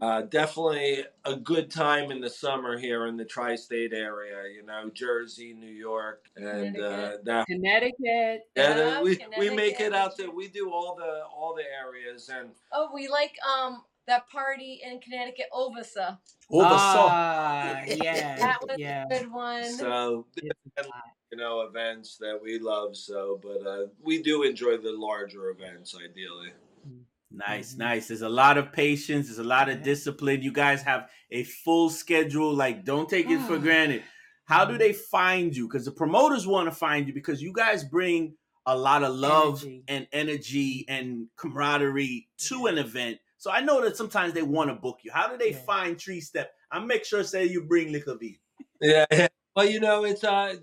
uh, 0.00 0.22
definitely 0.22 1.04
a 1.24 1.36
good 1.36 1.70
time 1.70 2.10
in 2.10 2.20
the 2.20 2.30
summer 2.30 2.78
here 2.78 3.06
in 3.06 3.16
the 3.16 3.24
tri-state 3.24 3.92
area 3.92 4.42
you 4.54 4.64
know 4.64 4.90
jersey 4.92 5.52
new 5.52 5.66
york 5.66 6.26
and 6.36 6.78
uh, 6.78 7.16
that 7.24 7.46
Connecticut. 7.46 7.94
yeah, 8.04 8.40
Yeah, 8.56 9.02
we, 9.02 9.18
we 9.38 9.50
make 9.50 9.80
it 9.80 9.94
out 9.94 10.16
there 10.16 10.30
we 10.30 10.48
do 10.48 10.70
all 10.70 10.96
the 10.96 11.22
all 11.34 11.54
the 11.54 11.64
areas 11.64 12.28
and 12.28 12.50
Oh, 12.72 12.90
we 12.92 13.08
like 13.08 13.32
um 13.48 13.82
that 14.06 14.28
party 14.28 14.80
in 14.84 15.00
Connecticut, 15.00 15.46
Ovasa. 15.52 16.18
Oh, 16.48 16.60
the 16.60 16.78
song. 16.78 17.08
Ah, 17.10 17.82
yeah. 17.88 18.36
That 18.36 18.58
was 18.62 18.78
yeah. 18.78 19.04
a 19.04 19.08
good 19.08 19.32
one. 19.32 19.64
so 19.64 20.26
you 21.32 21.38
know 21.38 21.62
events 21.62 22.16
that 22.18 22.38
we 22.40 22.58
love 22.58 22.96
so 22.96 23.40
but 23.42 23.66
uh, 23.68 23.86
we 24.02 24.22
do 24.22 24.42
enjoy 24.42 24.76
the 24.76 24.92
larger 24.92 25.50
events 25.50 25.94
ideally 25.96 26.52
Nice, 27.30 27.74
Mhm. 27.74 27.78
nice. 27.78 28.08
There's 28.08 28.22
a 28.22 28.28
lot 28.28 28.56
of 28.58 28.72
patience. 28.72 29.26
There's 29.26 29.38
a 29.38 29.44
lot 29.44 29.68
of 29.68 29.78
Yeah. 29.78 29.82
discipline. 29.84 30.42
You 30.42 30.52
guys 30.52 30.82
have 30.82 31.10
a 31.30 31.42
full 31.44 31.90
schedule. 31.90 32.54
Like, 32.54 32.84
don't 32.84 33.08
take 33.08 33.28
it 33.28 33.40
for 33.46 33.56
Ah. 33.56 33.58
granted. 33.58 34.04
How 34.44 34.64
do 34.64 34.74
Mhm. 34.74 34.78
they 34.78 34.92
find 34.92 35.56
you? 35.56 35.66
Because 35.66 35.84
the 35.84 35.92
promoters 35.92 36.46
want 36.46 36.68
to 36.70 36.74
find 36.74 37.08
you 37.08 37.12
because 37.14 37.42
you 37.42 37.52
guys 37.52 37.82
bring 37.84 38.36
a 38.64 38.76
lot 38.76 39.02
of 39.04 39.14
love 39.14 39.62
Energy. 39.62 39.84
and 39.88 40.08
energy 40.12 40.84
and 40.88 41.28
camaraderie 41.36 42.28
to 42.38 42.66
an 42.66 42.78
event. 42.78 43.18
So 43.38 43.50
I 43.50 43.60
know 43.60 43.80
that 43.82 43.96
sometimes 43.96 44.32
they 44.32 44.42
want 44.42 44.70
to 44.70 44.74
book 44.74 45.00
you. 45.02 45.12
How 45.12 45.28
do 45.28 45.36
they 45.36 45.50
Yeah. 45.50 45.58
find 45.64 45.98
Tree 45.98 46.20
Step? 46.20 46.52
I 46.70 46.78
make 46.80 47.04
sure 47.04 47.22
say 47.22 47.44
you 47.44 47.62
bring 47.64 47.92
Likkle 47.92 48.18
V. 48.18 48.40
yeah 48.80 49.28
well 49.56 49.68
you 49.68 49.80
know 49.80 50.04
it's 50.04 50.22
uh 50.22 50.54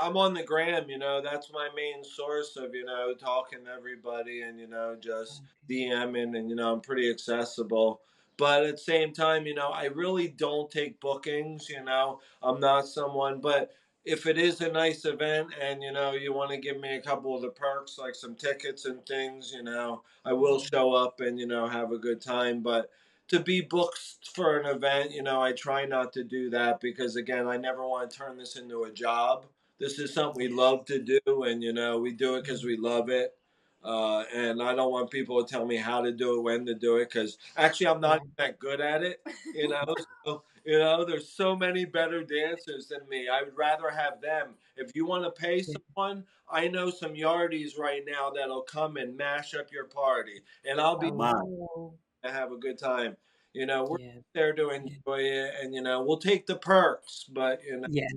i'm 0.00 0.16
on 0.16 0.34
the 0.34 0.42
gram 0.44 0.88
you 0.88 0.98
know 0.98 1.20
that's 1.22 1.50
my 1.52 1.68
main 1.74 2.04
source 2.04 2.56
of 2.56 2.74
you 2.74 2.84
know 2.84 3.14
talking 3.14 3.64
to 3.64 3.70
everybody 3.72 4.42
and 4.42 4.60
you 4.60 4.68
know 4.68 4.96
just 5.00 5.42
dming 5.68 6.36
and 6.38 6.48
you 6.50 6.56
know 6.56 6.72
i'm 6.72 6.80
pretty 6.80 7.10
accessible 7.10 8.00
but 8.36 8.64
at 8.64 8.72
the 8.72 8.78
same 8.78 9.12
time 9.12 9.46
you 9.46 9.54
know 9.54 9.70
i 9.70 9.86
really 9.86 10.28
don't 10.28 10.70
take 10.70 11.00
bookings 11.00 11.68
you 11.68 11.82
know 11.82 12.20
i'm 12.42 12.60
not 12.60 12.86
someone 12.86 13.40
but 13.40 13.72
if 14.04 14.26
it 14.26 14.36
is 14.36 14.60
a 14.60 14.70
nice 14.70 15.04
event 15.04 15.48
and 15.60 15.82
you 15.82 15.92
know 15.92 16.12
you 16.12 16.32
want 16.32 16.50
to 16.50 16.56
give 16.58 16.78
me 16.80 16.96
a 16.96 17.00
couple 17.02 17.34
of 17.34 17.42
the 17.42 17.50
perks 17.50 17.98
like 17.98 18.14
some 18.14 18.34
tickets 18.34 18.84
and 18.84 19.04
things 19.06 19.52
you 19.54 19.62
know 19.62 20.02
i 20.24 20.32
will 20.32 20.60
show 20.60 20.92
up 20.92 21.20
and 21.20 21.38
you 21.38 21.46
know 21.46 21.66
have 21.66 21.92
a 21.92 21.98
good 21.98 22.20
time 22.20 22.60
but 22.62 22.90
to 23.32 23.40
be 23.40 23.62
booked 23.62 23.98
for 24.34 24.58
an 24.58 24.66
event 24.66 25.10
you 25.10 25.22
know 25.22 25.40
i 25.40 25.52
try 25.52 25.86
not 25.86 26.12
to 26.12 26.22
do 26.22 26.50
that 26.50 26.80
because 26.80 27.16
again 27.16 27.48
i 27.48 27.56
never 27.56 27.86
want 27.86 28.10
to 28.10 28.16
turn 28.16 28.36
this 28.36 28.56
into 28.56 28.84
a 28.84 28.92
job. 28.92 29.46
This 29.80 29.98
is 29.98 30.14
something 30.14 30.40
we 30.40 30.48
love 30.48 30.84
to 30.86 31.00
do 31.00 31.42
and 31.44 31.62
you 31.62 31.72
know 31.72 31.98
we 31.98 32.12
do 32.12 32.36
it 32.36 32.44
because 32.44 32.62
we 32.62 32.76
love 32.76 33.08
it 33.08 33.34
uh, 33.82 34.24
and 34.32 34.62
i 34.62 34.74
don't 34.74 34.92
want 34.92 35.10
people 35.10 35.42
to 35.42 35.50
tell 35.50 35.66
me 35.66 35.76
how 35.76 36.02
to 36.02 36.12
do 36.12 36.38
it 36.38 36.42
when 36.42 36.66
to 36.66 36.74
do 36.74 36.96
it 36.96 37.08
because 37.08 37.38
actually 37.56 37.88
i'm 37.88 38.00
not 38.00 38.20
that 38.36 38.58
good 38.58 38.80
at 38.80 39.02
it 39.02 39.20
you 39.54 39.68
know 39.68 39.94
so, 40.24 40.42
you 40.64 40.78
know 40.78 41.04
there's 41.04 41.28
so 41.28 41.56
many 41.56 41.84
better 41.84 42.22
dancers 42.22 42.86
than 42.86 43.00
me. 43.08 43.28
I 43.28 43.42
would 43.42 43.56
rather 43.56 43.90
have 43.90 44.20
them. 44.20 44.50
If 44.76 44.94
you 44.94 45.04
want 45.04 45.24
to 45.24 45.30
pay 45.30 45.62
someone 45.62 46.24
i 46.50 46.68
know 46.68 46.90
some 46.90 47.14
yardies 47.14 47.78
right 47.78 48.04
now 48.06 48.30
that'll 48.30 48.62
come 48.62 48.98
and 48.98 49.16
mash 49.16 49.54
up 49.54 49.72
your 49.72 49.86
party 49.86 50.42
and 50.64 50.80
i'll 50.80 50.98
be 50.98 51.10
Oh, 51.10 51.94
to 52.24 52.30
have 52.30 52.52
a 52.52 52.56
good 52.56 52.78
time 52.78 53.16
you 53.52 53.66
know 53.66 53.84
we're 53.84 53.98
yeah. 53.98 54.12
there 54.34 54.52
to 54.54 54.70
enjoy 54.70 55.18
it 55.18 55.54
and 55.60 55.74
you 55.74 55.82
know 55.82 56.02
we'll 56.02 56.18
take 56.18 56.46
the 56.46 56.56
perks 56.56 57.24
but 57.32 57.62
you 57.64 57.78
know 57.78 57.88
Yes. 57.90 58.12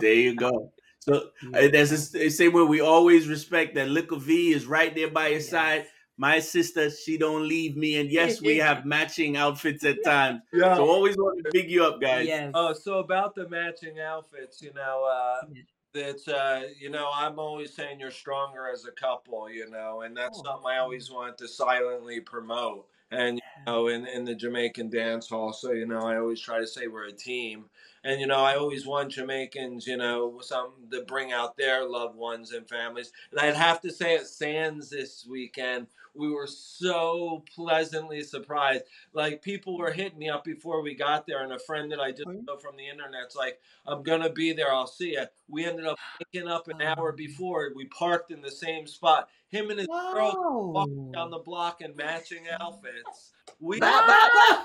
There 0.00 0.14
you 0.14 0.36
go. 0.36 0.72
So 1.00 1.30
Yeah. 1.42 1.58
uh, 1.58 1.68
the 1.68 2.30
same 2.30 2.52
way 2.52 2.62
we 2.62 2.80
always 2.80 3.26
respect 3.26 3.74
that 3.74 3.88
Likkle 3.88 4.20
V 4.20 4.52
is 4.52 4.64
right 4.64 4.94
there 4.94 5.10
by 5.10 5.28
your 5.28 5.40
Yes. 5.40 5.48
side. 5.48 5.86
My 6.16 6.38
sister, 6.38 6.88
she 6.88 7.18
don't 7.18 7.48
leave 7.48 7.76
me, 7.76 7.96
and 7.96 8.08
yes, 8.08 8.40
we 8.40 8.56
have 8.68 8.86
matching 8.86 9.36
outfits 9.36 9.84
at 9.84 10.04
times. 10.04 10.42
yeah 10.52 10.76
So 10.76 10.88
always 10.88 11.16
want 11.16 11.44
to 11.44 11.50
big 11.50 11.68
you 11.68 11.84
up, 11.84 12.00
guys. 12.00 12.28
Yes. 12.28 12.52
Oh, 12.54 12.72
so 12.72 13.00
about 13.00 13.34
the 13.34 13.48
matching 13.48 13.98
outfits, 13.98 14.62
you 14.62 14.72
know, 14.72 15.02
uh, 15.04 15.46
Yeah. 15.52 15.62
that's 15.92 16.28
uh, 16.28 16.68
you 16.78 16.90
know, 16.90 17.10
I'm 17.12 17.40
always 17.40 17.74
saying 17.74 17.98
you're 17.98 18.12
stronger 18.12 18.68
as 18.68 18.84
a 18.84 18.92
couple, 18.92 19.50
you 19.50 19.68
know, 19.68 20.02
and 20.02 20.16
that's 20.16 20.38
Oh, 20.38 20.44
something 20.44 20.70
I 20.70 20.78
always 20.78 21.10
want 21.10 21.36
to 21.38 21.48
silently 21.48 22.20
promote. 22.20 22.86
And 23.12 23.40
know, 23.66 23.88
in 23.88 24.06
in 24.06 24.24
the 24.24 24.34
Jamaican 24.34 24.90
dance 24.90 25.28
hall, 25.28 25.52
so 25.52 25.72
you 25.72 25.86
know, 25.86 26.00
I 26.00 26.18
always 26.18 26.40
try 26.40 26.58
to 26.58 26.66
say 26.66 26.86
we're 26.86 27.06
a 27.06 27.12
team. 27.12 27.66
And 28.04 28.20
you 28.20 28.26
know, 28.26 28.40
I 28.40 28.56
always 28.56 28.84
want 28.84 29.12
Jamaicans, 29.12 29.86
you 29.86 29.96
know, 29.96 30.40
something 30.42 30.90
to 30.90 31.02
bring 31.02 31.32
out 31.32 31.56
their 31.56 31.88
loved 31.88 32.16
ones 32.16 32.52
and 32.52 32.68
families. 32.68 33.12
And 33.30 33.40
I'd 33.40 33.54
have 33.54 33.80
to 33.82 33.92
say 33.92 34.16
at 34.16 34.26
Sands 34.26 34.90
this 34.90 35.24
weekend, 35.28 35.86
we 36.14 36.28
were 36.30 36.48
so 36.48 37.44
pleasantly 37.54 38.22
surprised. 38.22 38.84
Like 39.12 39.42
people 39.42 39.78
were 39.78 39.92
hitting 39.92 40.18
me 40.18 40.28
up 40.28 40.44
before 40.44 40.82
we 40.82 40.94
got 40.94 41.26
there, 41.26 41.42
and 41.42 41.52
a 41.52 41.58
friend 41.58 41.92
that 41.92 42.00
I 42.00 42.10
just 42.10 42.26
know 42.26 42.56
from 42.56 42.76
the 42.76 42.88
internet's 42.88 43.36
like, 43.36 43.60
"I'm 43.86 44.02
gonna 44.02 44.30
be 44.30 44.52
there. 44.52 44.72
I'll 44.72 44.86
see 44.86 45.12
you." 45.12 45.26
We 45.48 45.64
ended 45.64 45.86
up 45.86 45.98
picking 46.18 46.48
up 46.48 46.68
an 46.68 46.82
hour 46.82 47.12
before. 47.12 47.70
We 47.74 47.86
parked 47.86 48.30
in 48.30 48.42
the 48.42 48.50
same 48.50 48.86
spot. 48.86 49.28
Him 49.48 49.70
and 49.70 49.78
his 49.78 49.88
girl 49.88 50.72
walking 50.72 51.12
down 51.12 51.30
the 51.30 51.38
block 51.38 51.82
in 51.82 51.94
matching 51.94 52.48
outfits. 52.60 53.32
We 53.60 53.80
Bah, 53.80 54.04
bah, 54.06 54.28
bah. 54.34 54.64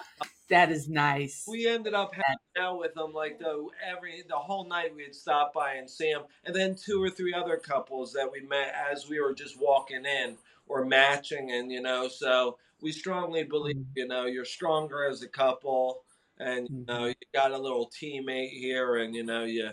That 0.49 0.71
is 0.71 0.87
nice. 0.87 1.43
We 1.47 1.67
ended 1.67 1.93
up 1.93 2.13
hanging 2.13 2.65
out 2.67 2.79
with 2.79 2.93
them 2.93 3.11
like 3.11 3.37
the 3.37 3.67
every 3.85 4.23
the 4.29 4.35
whole 4.35 4.63
night. 4.65 4.95
We'd 4.95 5.13
stop 5.13 5.53
by 5.53 5.73
and 5.73 5.89
see 5.89 6.11
them, 6.11 6.23
and 6.45 6.55
then 6.55 6.73
two 6.75 7.03
or 7.03 7.09
three 7.09 7.33
other 7.33 7.57
couples 7.57 8.13
that 8.13 8.31
we 8.31 8.39
met 8.41 8.73
as 8.91 9.09
we 9.09 9.19
were 9.19 9.33
just 9.33 9.59
walking 9.59 10.05
in 10.05 10.37
or 10.67 10.85
matching, 10.85 11.51
and 11.51 11.69
you 11.69 11.81
know, 11.81 12.07
so 12.07 12.57
we 12.81 12.91
strongly 12.93 13.43
believe 13.43 13.75
Mm. 13.75 13.85
you 13.95 14.07
know 14.07 14.25
you're 14.25 14.45
stronger 14.45 15.03
as 15.05 15.21
a 15.21 15.27
couple, 15.27 16.03
and 16.39 16.69
you 16.69 16.85
know 16.87 17.01
Mhm. 17.01 17.07
you 17.09 17.27
got 17.33 17.51
a 17.51 17.57
little 17.57 17.89
teammate 17.89 18.51
here, 18.51 18.97
and 18.97 19.13
you 19.15 19.23
know 19.23 19.43
you 19.43 19.69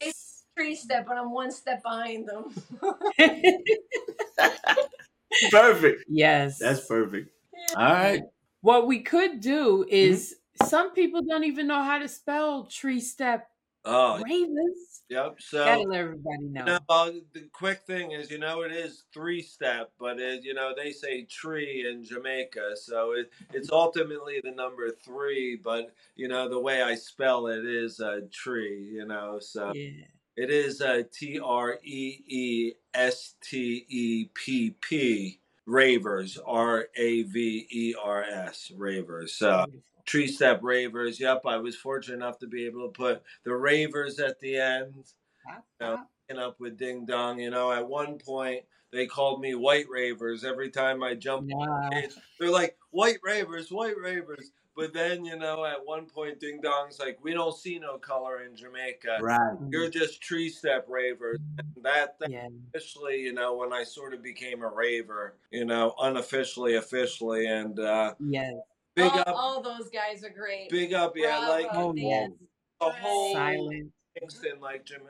Yes. 0.00 0.30
Three 0.56 0.76
step, 0.76 1.06
but 1.08 1.16
I'm 1.18 1.32
one 1.32 1.50
step 1.50 1.82
behind 1.82 2.28
them. 2.28 2.54
Perfect. 5.50 6.04
yes. 6.08 6.58
That's 6.58 6.86
perfect. 6.86 7.30
All 7.76 7.92
right. 7.92 8.22
What 8.64 8.86
we 8.86 9.00
could 9.00 9.40
do 9.42 9.84
Mm-hmm. 9.84 9.90
is 9.94 10.36
some 10.62 10.94
people 10.94 11.20
don't 11.22 11.44
even 11.44 11.66
know 11.66 11.82
how 11.82 11.98
to 11.98 12.08
spell 12.08 12.64
tree 12.64 12.98
step 12.98 13.50
oh 13.84 14.22
ravers. 14.24 15.02
yep. 15.10 15.36
So 15.38 15.62
Gotta 15.62 15.82
let 15.82 15.98
everybody 16.00 16.44
know. 16.44 16.64
No, 16.64 16.78
uh, 16.88 17.10
the 17.34 17.42
quick 17.52 17.80
thing 17.86 18.12
is, 18.12 18.30
you 18.30 18.38
know, 18.38 18.62
it 18.62 18.72
is 18.72 19.04
three 19.12 19.42
step, 19.42 19.90
but 20.00 20.18
it, 20.18 20.44
you 20.44 20.54
know, 20.54 20.72
they 20.74 20.92
say 20.92 21.24
tree 21.24 21.86
in 21.90 22.02
Jamaica, 22.04 22.74
so 22.76 23.12
it, 23.12 23.30
it's 23.52 23.70
ultimately 23.70 24.40
the 24.42 24.52
number 24.52 24.90
three. 24.90 25.56
But 25.62 25.90
you 26.16 26.28
know, 26.28 26.48
the 26.48 26.58
way 26.58 26.82
I 26.82 26.94
spell 26.94 27.48
it 27.48 27.66
is 27.66 28.00
a 28.00 28.22
tree. 28.32 28.88
You 28.94 29.04
know, 29.04 29.40
so 29.40 29.72
Yeah. 29.74 30.06
it 30.38 30.48
is 30.50 30.80
a 30.80 31.02
T 31.02 31.38
R 31.38 31.78
E 31.84 32.18
E 32.28 32.72
S 32.94 33.34
T 33.42 33.84
E 33.90 34.30
P 34.32 34.70
P 34.80 35.38
Ravers 35.66 36.38
R 36.44 36.88
A 36.96 37.22
V 37.22 37.66
E 37.70 37.94
R 38.02 38.22
S 38.22 38.70
Ravers. 38.76 39.34
So 39.34 39.64
Beautiful. 39.66 39.82
tree 40.04 40.26
step 40.26 40.60
Ravers. 40.62 41.18
Yep, 41.20 41.42
I 41.46 41.56
was 41.56 41.76
fortunate 41.76 42.16
enough 42.16 42.38
to 42.40 42.46
be 42.46 42.66
able 42.66 42.86
to 42.86 42.92
put 42.92 43.22
the 43.44 43.54
Ravers 43.54 44.18
at 44.18 44.38
the 44.40 44.56
end 44.56 44.94
pop. 45.80 46.08
picking 46.28 46.42
up 46.42 46.60
with 46.60 46.78
Ding 46.78 47.06
Dong. 47.06 47.38
You 47.38 47.50
know, 47.50 47.72
at 47.72 47.86
one 47.86 48.18
point 48.18 48.64
they 48.92 49.06
called 49.06 49.40
me 49.40 49.54
White 49.54 49.86
Ravers 49.90 50.44
every 50.44 50.70
time 50.70 51.02
I 51.02 51.14
jumped. 51.14 51.52
Stage. 51.90 52.10
They're 52.38 52.50
like 52.50 52.76
White 52.90 53.18
Ravers, 53.24 53.70
White 53.70 53.98
Ravers. 53.98 54.52
But 54.76 54.92
then 54.92 55.24
you 55.24 55.36
know, 55.36 55.64
at 55.64 55.84
one 55.84 56.06
point 56.06 56.40
Ding 56.40 56.60
Dong's 56.60 56.98
like, 56.98 57.18
we 57.22 57.32
don't 57.32 57.56
see 57.56 57.78
no 57.78 57.96
color 57.98 58.42
in 58.42 58.56
Jamaica. 58.56 59.18
Right. 59.22 59.56
You're 59.70 59.88
just 59.88 60.20
tree 60.20 60.48
step 60.48 60.86
ravers. 60.88 61.38
And 61.58 61.84
that 61.84 62.18
that 62.18 62.30
Yeah. 62.30 62.48
officially, 62.74 63.20
you 63.20 63.32
know, 63.32 63.54
when 63.56 63.72
I 63.72 63.84
sort 63.84 64.14
of 64.14 64.22
became 64.22 64.62
a 64.62 64.68
raver, 64.68 65.36
you 65.50 65.64
know, 65.64 65.94
unofficially, 66.00 66.74
officially, 66.74 67.46
and 67.46 67.78
uh, 67.78 68.14
Yes. 68.18 68.54
big 68.96 69.12
all, 69.12 69.18
up, 69.20 69.28
all 69.28 69.62
those 69.62 69.88
guys 69.90 70.24
are 70.24 70.30
great. 70.30 70.70
big 70.70 70.92
up, 70.92 71.16
yeah, 71.16 71.38
Bravo, 71.46 71.52
like 71.52 71.66
Oh, 71.72 71.94
yes. 71.94 72.28
Dan. 72.28 72.38
the 72.80 72.90
whole 72.90 73.32
Silent. 73.32 73.92
Kingston, 74.18 74.60
like 74.60 74.84
Jim, 74.84 75.02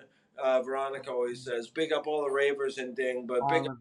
uh, 0.43 0.61
Veronica 0.63 1.11
always 1.11 1.43
says, 1.45 1.69
big 1.69 1.93
up 1.93 2.07
all 2.07 2.23
the 2.25 2.31
ravers 2.31 2.79
and 2.79 2.95
Ding, 2.95 3.27
but 3.27 3.47
big 3.49 3.67
up 3.69 3.77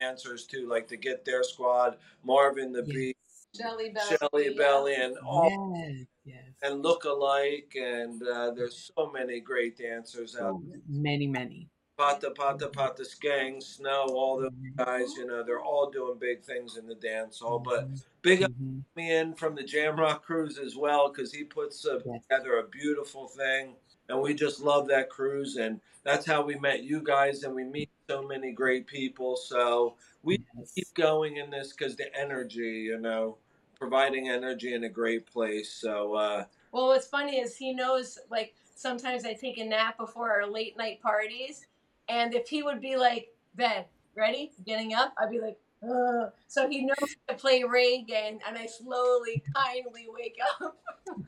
answers 0.00 0.46
too, 0.46 0.66
like 0.68 0.88
to 0.88 0.96
Get 0.96 1.24
Their 1.24 1.42
Squad, 1.44 1.96
Marvin 2.24 2.72
the 2.72 2.82
Yes. 2.86 2.94
Beat, 2.94 3.16
Shelly 3.56 3.90
Belly. 3.90 4.16
Shelly. 4.16 4.54
Belly, 4.54 4.94
and 4.94 5.16
all 5.18 5.74
Yes. 5.74 6.06
Yes. 6.24 6.44
and 6.62 6.82
look 6.82 7.04
alike, 7.04 7.74
and 7.76 8.22
uh, 8.26 8.52
there's 8.52 8.90
so 8.96 9.10
many 9.10 9.40
great 9.40 9.76
dancers 9.76 10.36
out. 10.36 10.60
there. 10.68 10.80
many, 10.88 11.26
many. 11.26 11.68
Pata 11.98 12.30
Pata 12.30 12.68
Pata 12.68 13.04
Skang, 13.04 13.60
Snow, 13.60 14.06
all 14.14 14.40
those 14.40 14.50
Mhm. 14.52 14.76
guys, 14.76 15.12
you 15.14 15.26
know, 15.26 15.42
they're 15.42 15.60
all 15.62 15.90
doing 15.90 16.18
big 16.18 16.42
things 16.42 16.76
in 16.78 16.86
the 16.86 16.94
dance 16.94 17.38
hall. 17.40 17.58
But 17.58 17.88
big 18.22 18.42
up 18.42 18.50
Mhm. 18.52 18.84
me 18.96 19.12
in 19.12 19.34
from 19.34 19.54
the 19.54 19.62
Jamrock 19.62 20.22
Cruise 20.22 20.58
as 20.58 20.74
well 20.76 21.08
because 21.10 21.32
he 21.32 21.44
puts 21.44 21.84
uh, 21.84 22.00
Yes. 22.06 22.22
together 22.22 22.58
a 22.58 22.66
beautiful 22.68 23.28
thing, 23.28 23.76
and 24.08 24.20
we 24.22 24.32
just 24.34 24.60
love 24.60 24.88
that 24.88 25.10
cruise, 25.10 25.56
and 25.56 25.80
that's 26.02 26.24
how 26.24 26.42
we 26.42 26.54
met 26.56 26.82
you 26.82 27.00
guys, 27.02 27.42
and 27.44 27.54
we 27.54 27.64
meet 27.64 27.90
so 28.08 28.22
many 28.22 28.52
great 28.52 28.86
people. 28.86 29.36
So 29.36 29.96
we 30.22 30.38
Yes. 30.56 30.72
keep 30.72 30.94
going 30.94 31.36
in 31.36 31.50
this 31.50 31.72
because 31.72 31.94
the 31.96 32.14
energy, 32.16 32.80
you 32.80 32.98
know, 32.98 33.38
providing 33.82 34.28
energy 34.28 34.74
in 34.74 34.84
a 34.84 34.88
great 34.88 35.26
place. 35.26 35.72
So 35.72 36.14
uh, 36.14 36.44
Well, 36.70 36.86
what's 36.86 37.08
funny 37.08 37.38
is 37.40 37.56
he 37.56 37.74
knows, 37.74 38.16
like, 38.30 38.54
sometimes 38.76 39.24
I 39.24 39.34
take 39.34 39.58
a 39.58 39.64
nap 39.64 39.98
before 39.98 40.30
our 40.30 40.46
late 40.46 40.78
night 40.78 41.02
parties. 41.02 41.66
And 42.08 42.32
if 42.32 42.48
he 42.48 42.62
would 42.62 42.80
be 42.80 42.96
like, 42.96 43.28
Ben, 43.56 43.84
ready? 44.16 44.52
Getting 44.64 44.94
up? 44.94 45.12
I'd 45.20 45.30
be 45.30 45.40
like, 45.40 45.58
Ugh. 45.82 46.30
So 46.46 46.68
he 46.68 46.84
knows 46.86 47.16
to 47.28 47.34
play 47.34 47.62
reggae, 47.62 48.12
and, 48.28 48.40
and 48.46 48.56
I 48.56 48.66
slowly, 48.66 49.42
kindly 49.52 50.06
wake 50.08 50.38
up. 50.60 50.76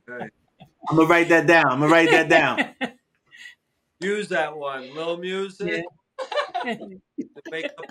I'm 0.09 0.97
gonna 0.97 1.09
write 1.09 1.29
that 1.31 1.49
down. 1.49 1.67
I'm 1.67 1.81
gonna 1.81 1.91
write 1.91 2.11
that 2.13 2.29
down. 2.29 2.73
use 4.01 4.29
that 4.29 4.57
one, 4.57 4.95
little 4.95 5.17
music. 5.17 5.85
Yeah. 6.65 6.75
to 6.77 7.01
make 7.51 7.65
up- 7.65 7.91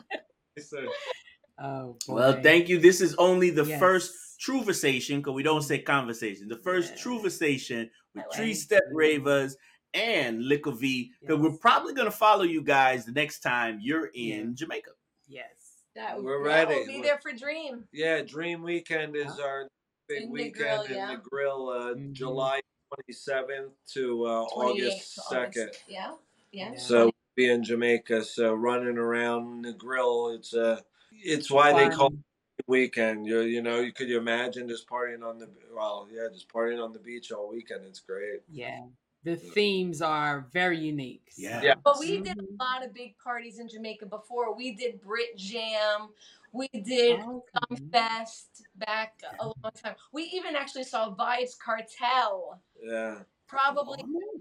oh 1.59 1.97
boy. 2.07 2.13
Well, 2.13 2.41
thank 2.41 2.69
you. 2.69 2.79
This 2.79 3.01
is 3.01 3.13
only 3.15 3.49
the 3.49 3.65
Yes. 3.65 3.79
first 3.79 4.13
TruVersation, 4.45 5.17
because 5.17 5.33
we 5.33 5.43
don't 5.43 5.61
say 5.61 5.79
conversation. 5.79 6.47
The 6.47 6.57
first 6.57 6.93
Yeah. 6.93 7.03
TruVersation 7.03 7.89
with 8.13 8.23
I 8.23 8.27
like 8.27 8.31
Tree. 8.37 8.53
Step 8.53 8.83
Ravers 8.91 9.55
and 9.93 10.41
Likkle 10.43 10.77
V. 10.77 11.11
Because 11.21 11.39
we're 11.39 11.57
probably 11.57 11.93
gonna 11.93 12.11
follow 12.11 12.43
you 12.43 12.61
guys 12.61 13.05
the 13.05 13.11
next 13.11 13.39
time 13.39 13.79
you're 13.81 14.07
in 14.13 14.49
Yeah. 14.49 14.53
Jamaica. 14.53 14.91
Yes. 15.27 15.47
That, 15.95 16.21
We're 16.23 16.39
yeah, 16.47 16.55
ready. 16.55 16.75
We'll 16.75 16.87
be 16.87 17.01
there 17.03 17.19
for 17.21 17.31
Dream. 17.33 17.87
Yeah, 17.91 18.23
Dream 18.23 18.63
Weekend 18.63 19.15
is 19.15 19.37
our 19.39 19.69
big 20.07 20.23
In 20.23 20.27
the 20.29 20.33
weekend 20.33 20.55
Grill, 20.55 20.81
in 20.85 20.93
yeah. 20.95 21.07
the 21.11 21.17
grill, 21.17 21.69
uh, 21.69 21.93
Mhm. 21.93 22.13
July 22.13 22.61
27th 22.89 23.73
to 23.93 24.25
uh, 24.25 24.41
August 24.43 25.19
2nd. 25.29 25.47
August. 25.67 25.83
Yeah. 25.87 26.15
Yeah. 26.51 26.71
Yeah. 26.73 26.77
So 26.79 27.05
we'll 27.05 27.13
be 27.35 27.47
in 27.49 27.63
Jamaica. 27.63 28.23
So 28.23 28.53
running 28.55 28.97
around 28.97 29.63
the 29.65 29.73
grill, 29.73 30.29
it's 30.29 30.53
uh, 30.55 30.81
it's 31.11 31.51
why 31.51 31.71
they 31.73 31.95
call 31.95 32.07
it 32.07 32.19
weekend. 32.67 33.25
You 33.25 33.41
you 33.41 33.61
know, 33.61 33.79
you 33.79 33.91
could 33.91 34.07
you 34.09 34.17
imagine 34.17 34.67
just 34.67 34.87
partying 34.87 35.23
on 35.27 35.39
the 35.39 35.49
well, 35.73 36.07
yeah, 36.11 36.27
just 36.31 36.49
partying 36.49 36.83
on 36.83 36.93
the 36.93 36.99
beach 36.99 37.31
all 37.31 37.49
weekend. 37.49 37.81
It's 37.85 37.99
great. 37.99 38.41
Yeah. 38.49 38.81
The 39.23 39.37
themes 39.37 40.01
are 40.01 40.47
very 40.51 40.77
unique. 40.77 41.29
so- 41.31 41.41
Yeah. 41.43 41.61
Yeah. 41.61 41.75
But 41.83 41.97
we 41.99 42.19
did 42.19 42.37
Mhm. 42.37 42.59
a 42.59 42.63
lot 42.63 42.85
of 42.85 42.93
big 42.93 43.17
parties 43.17 43.59
in 43.59 43.69
Jamaica 43.69 44.05
before. 44.07 44.53
We 44.53 44.71
did 44.73 44.99
Brit 44.99 45.37
Jam. 45.37 46.09
We 46.51 46.67
did 46.67 47.19
Okay. 47.21 47.83
Fest 47.91 48.63
back 48.75 49.21
a 49.39 49.45
long 49.45 49.71
time. 49.81 49.95
We 50.11 50.23
even 50.25 50.55
actually 50.55 50.83
saw 50.83 51.15
Vybz 51.15 51.57
Kartel 51.57 52.59
Yeah. 52.83 53.23
probably 53.47 54.03
Oh, 54.05 54.32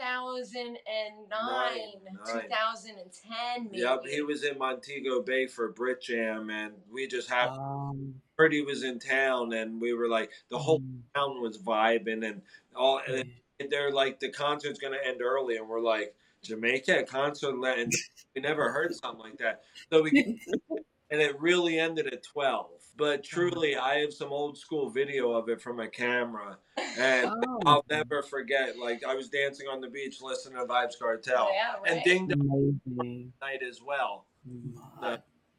2009, 0.00 0.76
Nine. 1.30 2.42
2010 2.42 3.64
maybe. 3.70 3.82
Yep, 3.82 4.02
he 4.06 4.22
was 4.22 4.44
in 4.44 4.58
Montego 4.58 5.22
Bay 5.22 5.46
for 5.46 5.72
Brit 5.72 6.02
Jam, 6.02 6.50
and 6.50 6.72
we 6.90 7.06
just 7.06 7.28
happened 7.28 7.60
Um, 7.60 8.14
heard 8.36 8.52
he 8.52 8.62
was 8.62 8.82
in 8.82 8.98
town, 8.98 9.52
and 9.52 9.80
we 9.80 9.92
were 9.92 10.08
like, 10.08 10.30
the 10.48 10.58
whole 10.58 10.80
mm, 10.80 11.00
town 11.14 11.42
was 11.42 11.58
vibing, 11.58 12.26
and 12.26 12.42
all. 12.74 13.00
And 13.06 13.70
they're 13.70 13.92
like, 13.92 14.20
the 14.20 14.30
concert's 14.30 14.78
gonna 14.78 14.96
end 15.04 15.20
early, 15.20 15.56
and 15.56 15.68
we're 15.68 15.82
like, 15.82 16.14
Jamaica 16.42 17.04
concert, 17.04 17.54
and 17.54 17.92
we 18.34 18.40
never 18.40 18.72
heard 18.72 18.94
something 18.94 19.20
like 19.20 19.38
that. 19.38 19.62
So 19.92 20.02
we, 20.02 20.40
and 21.10 21.20
it 21.20 21.40
really 21.40 21.78
ended 21.78 22.06
at 22.06 22.22
twelve. 22.22 22.70
But 22.96 23.22
mm-hmm. 23.22 23.34
truly, 23.40 23.76
I 23.76 23.96
have 23.96 24.12
some 24.12 24.30
old 24.32 24.58
school 24.58 24.90
video 24.90 25.32
of 25.32 25.48
it 25.48 25.60
from 25.60 25.80
a 25.80 25.88
camera, 25.88 26.58
and 26.98 27.30
Oh, 27.48 27.58
I'll 27.66 27.84
never 27.90 28.22
forget. 28.22 28.78
Like 28.78 29.02
I 29.06 29.14
was 29.14 29.28
dancing 29.28 29.68
on 29.68 29.80
the 29.80 29.88
beach, 29.88 30.18
listening 30.22 30.58
to 30.58 30.66
Vybz 30.66 30.98
Kartel, 31.00 31.48
Yeah, 31.52 31.74
right. 31.82 31.92
and 31.92 32.02
Ding 32.04 32.28
Dong 32.28 32.80
amazing. 32.86 33.32
Night 33.40 33.60
as 33.68 33.80
well. 33.84 34.26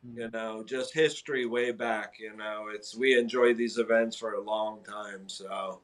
You 0.03 0.31
know 0.31 0.63
just 0.67 0.95
history 0.95 1.45
way 1.45 1.69
back 1.71 2.15
you 2.19 2.35
know 2.35 2.69
it's 2.73 2.95
we 2.95 3.15
enjoy 3.15 3.53
these 3.53 3.77
events 3.77 4.15
for 4.17 4.33
a 4.33 4.41
long 4.41 4.83
time 4.83 5.29
so 5.29 5.81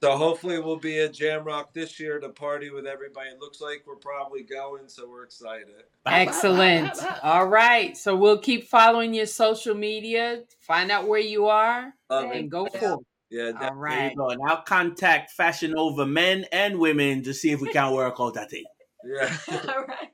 so 0.00 0.16
hopefully 0.16 0.58
we'll 0.60 0.76
be 0.76 0.98
at 1.00 1.12
jamrock 1.14 1.72
this 1.72 1.98
year 1.98 2.20
to 2.20 2.28
party 2.28 2.68
with 2.70 2.86
everybody 2.86 3.30
it 3.30 3.40
looks 3.40 3.60
like 3.62 3.82
we're 3.86 3.96
probably 3.96 4.42
going 4.42 4.86
so 4.88 5.08
we're 5.08 5.24
excited 5.24 5.68
Excellent. 6.06 6.92
All 7.22 7.46
right. 7.46 7.96
So 7.96 8.14
we'll 8.14 8.36
keep 8.36 8.68
following 8.68 9.14
your 9.14 9.24
social 9.24 9.74
media, 9.74 10.42
find 10.60 10.90
out 10.90 11.08
where 11.08 11.18
you 11.20 11.46
are, 11.46 11.94
Love 12.10 12.24
and 12.24 12.34
it. 12.34 12.48
go 12.50 12.68
Yeah. 12.74 12.80
forth. 12.80 13.04
yeah 13.30 13.46
All 13.46 13.52
that, 13.54 13.72
There 13.80 14.10
you 14.10 14.16
go. 14.16 14.28
And 14.28 14.40
I'll 14.46 14.60
contact 14.62 15.30
Fashion 15.30 15.74
Over 15.78 16.04
men 16.04 16.44
and 16.52 16.78
women 16.78 17.22
to 17.22 17.32
see 17.32 17.52
if 17.52 17.62
we 17.62 17.70
can 17.72 17.90
work 17.94 18.16
out 18.20 18.34
that 18.34 18.50
thing. 18.50 18.64
yeah 19.02 19.34
All 19.74 19.84
right. 19.86 20.10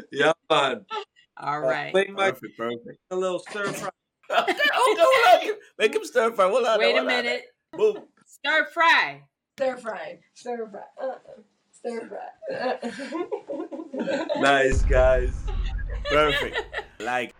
yeah 0.12 0.32
man 0.48 0.86
All 1.36 1.60
right. 1.60 1.92
make 1.92 2.08
my 2.14 2.30
Perfect, 2.30 2.56
perfect. 2.56 2.98
a 3.10 3.16
little 3.16 3.38
stir 3.40 3.70
fry 3.72 3.90
okay, 4.30 4.54
okay. 5.36 5.50
Make 5.78 5.94
him 5.94 6.04
stir 6.04 6.32
fry. 6.32 6.48
Hold 6.48 6.64
on. 6.66 6.78
Wait 6.78 6.96
a 6.96 7.02
minute. 7.02 7.44
Boom. 7.76 7.98
Stir 8.44 8.66
fry. 8.66 9.22
Stir 9.56 9.76
fry. 9.76 10.18
Stir 10.34 10.70
fry. 10.70 10.80
Uh, 11.02 11.14
stir 11.72 12.08
fry. 12.08 12.28
nice 14.40 14.82
guys 14.82 15.32
Perfect. 16.10 16.58
Like 17.00 17.34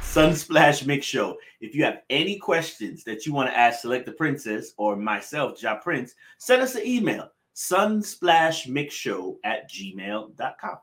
Sunsplash 0.00 0.86
Mix 0.86 1.06
Show. 1.06 1.36
If 1.60 1.74
you 1.74 1.84
have 1.84 2.02
any 2.10 2.38
questions 2.38 3.04
that 3.04 3.26
you 3.26 3.32
want 3.32 3.50
to 3.50 3.56
ask 3.56 3.80
Selector 3.80 4.12
Princess 4.12 4.72
or 4.76 4.96
myself, 4.96 5.62
Ja 5.62 5.76
Prince, 5.76 6.14
send 6.38 6.62
us 6.62 6.74
an 6.74 6.86
email 6.86 7.30
sunsplashmixshow 7.54 9.36
at 9.44 9.68
gmail.com. 9.68 10.78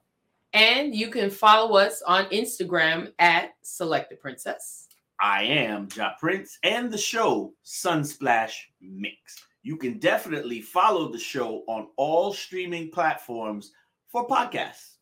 And 0.53 0.93
you 0.93 1.10
can 1.10 1.29
follow 1.29 1.77
us 1.77 2.01
on 2.01 2.25
Instagram 2.25 3.13
at 3.19 3.53
Selector 3.62 4.17
Princess. 4.17 4.89
I 5.19 5.43
am 5.43 5.88
Ja 5.95 6.13
Prince 6.19 6.58
and 6.63 6.91
the 6.91 6.97
show 6.97 7.54
Sunsplash 7.65 8.54
Mix. 8.82 9.15
You 9.63 9.78
can 9.78 9.97
definitely 9.99 10.62
follow 10.62 11.12
the 11.12 11.19
show 11.19 11.63
on 11.67 11.88
all 11.97 12.34
streaming 12.34 12.91
platforms 12.91 13.71
for 14.12 14.28
podcasts. 14.28 14.97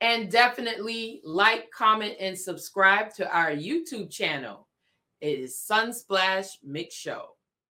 And 0.00 0.30
definitely 0.30 1.22
like, 1.24 1.70
comment, 1.70 2.16
and 2.20 2.38
subscribe 2.38 3.14
to 3.14 3.30
our 3.34 3.50
YouTube 3.50 4.10
channel. 4.10 4.68
It 5.20 5.38
is 5.38 5.64
Sunsplash 5.70 6.48
Mix 6.62 6.94
Show. 6.94 7.28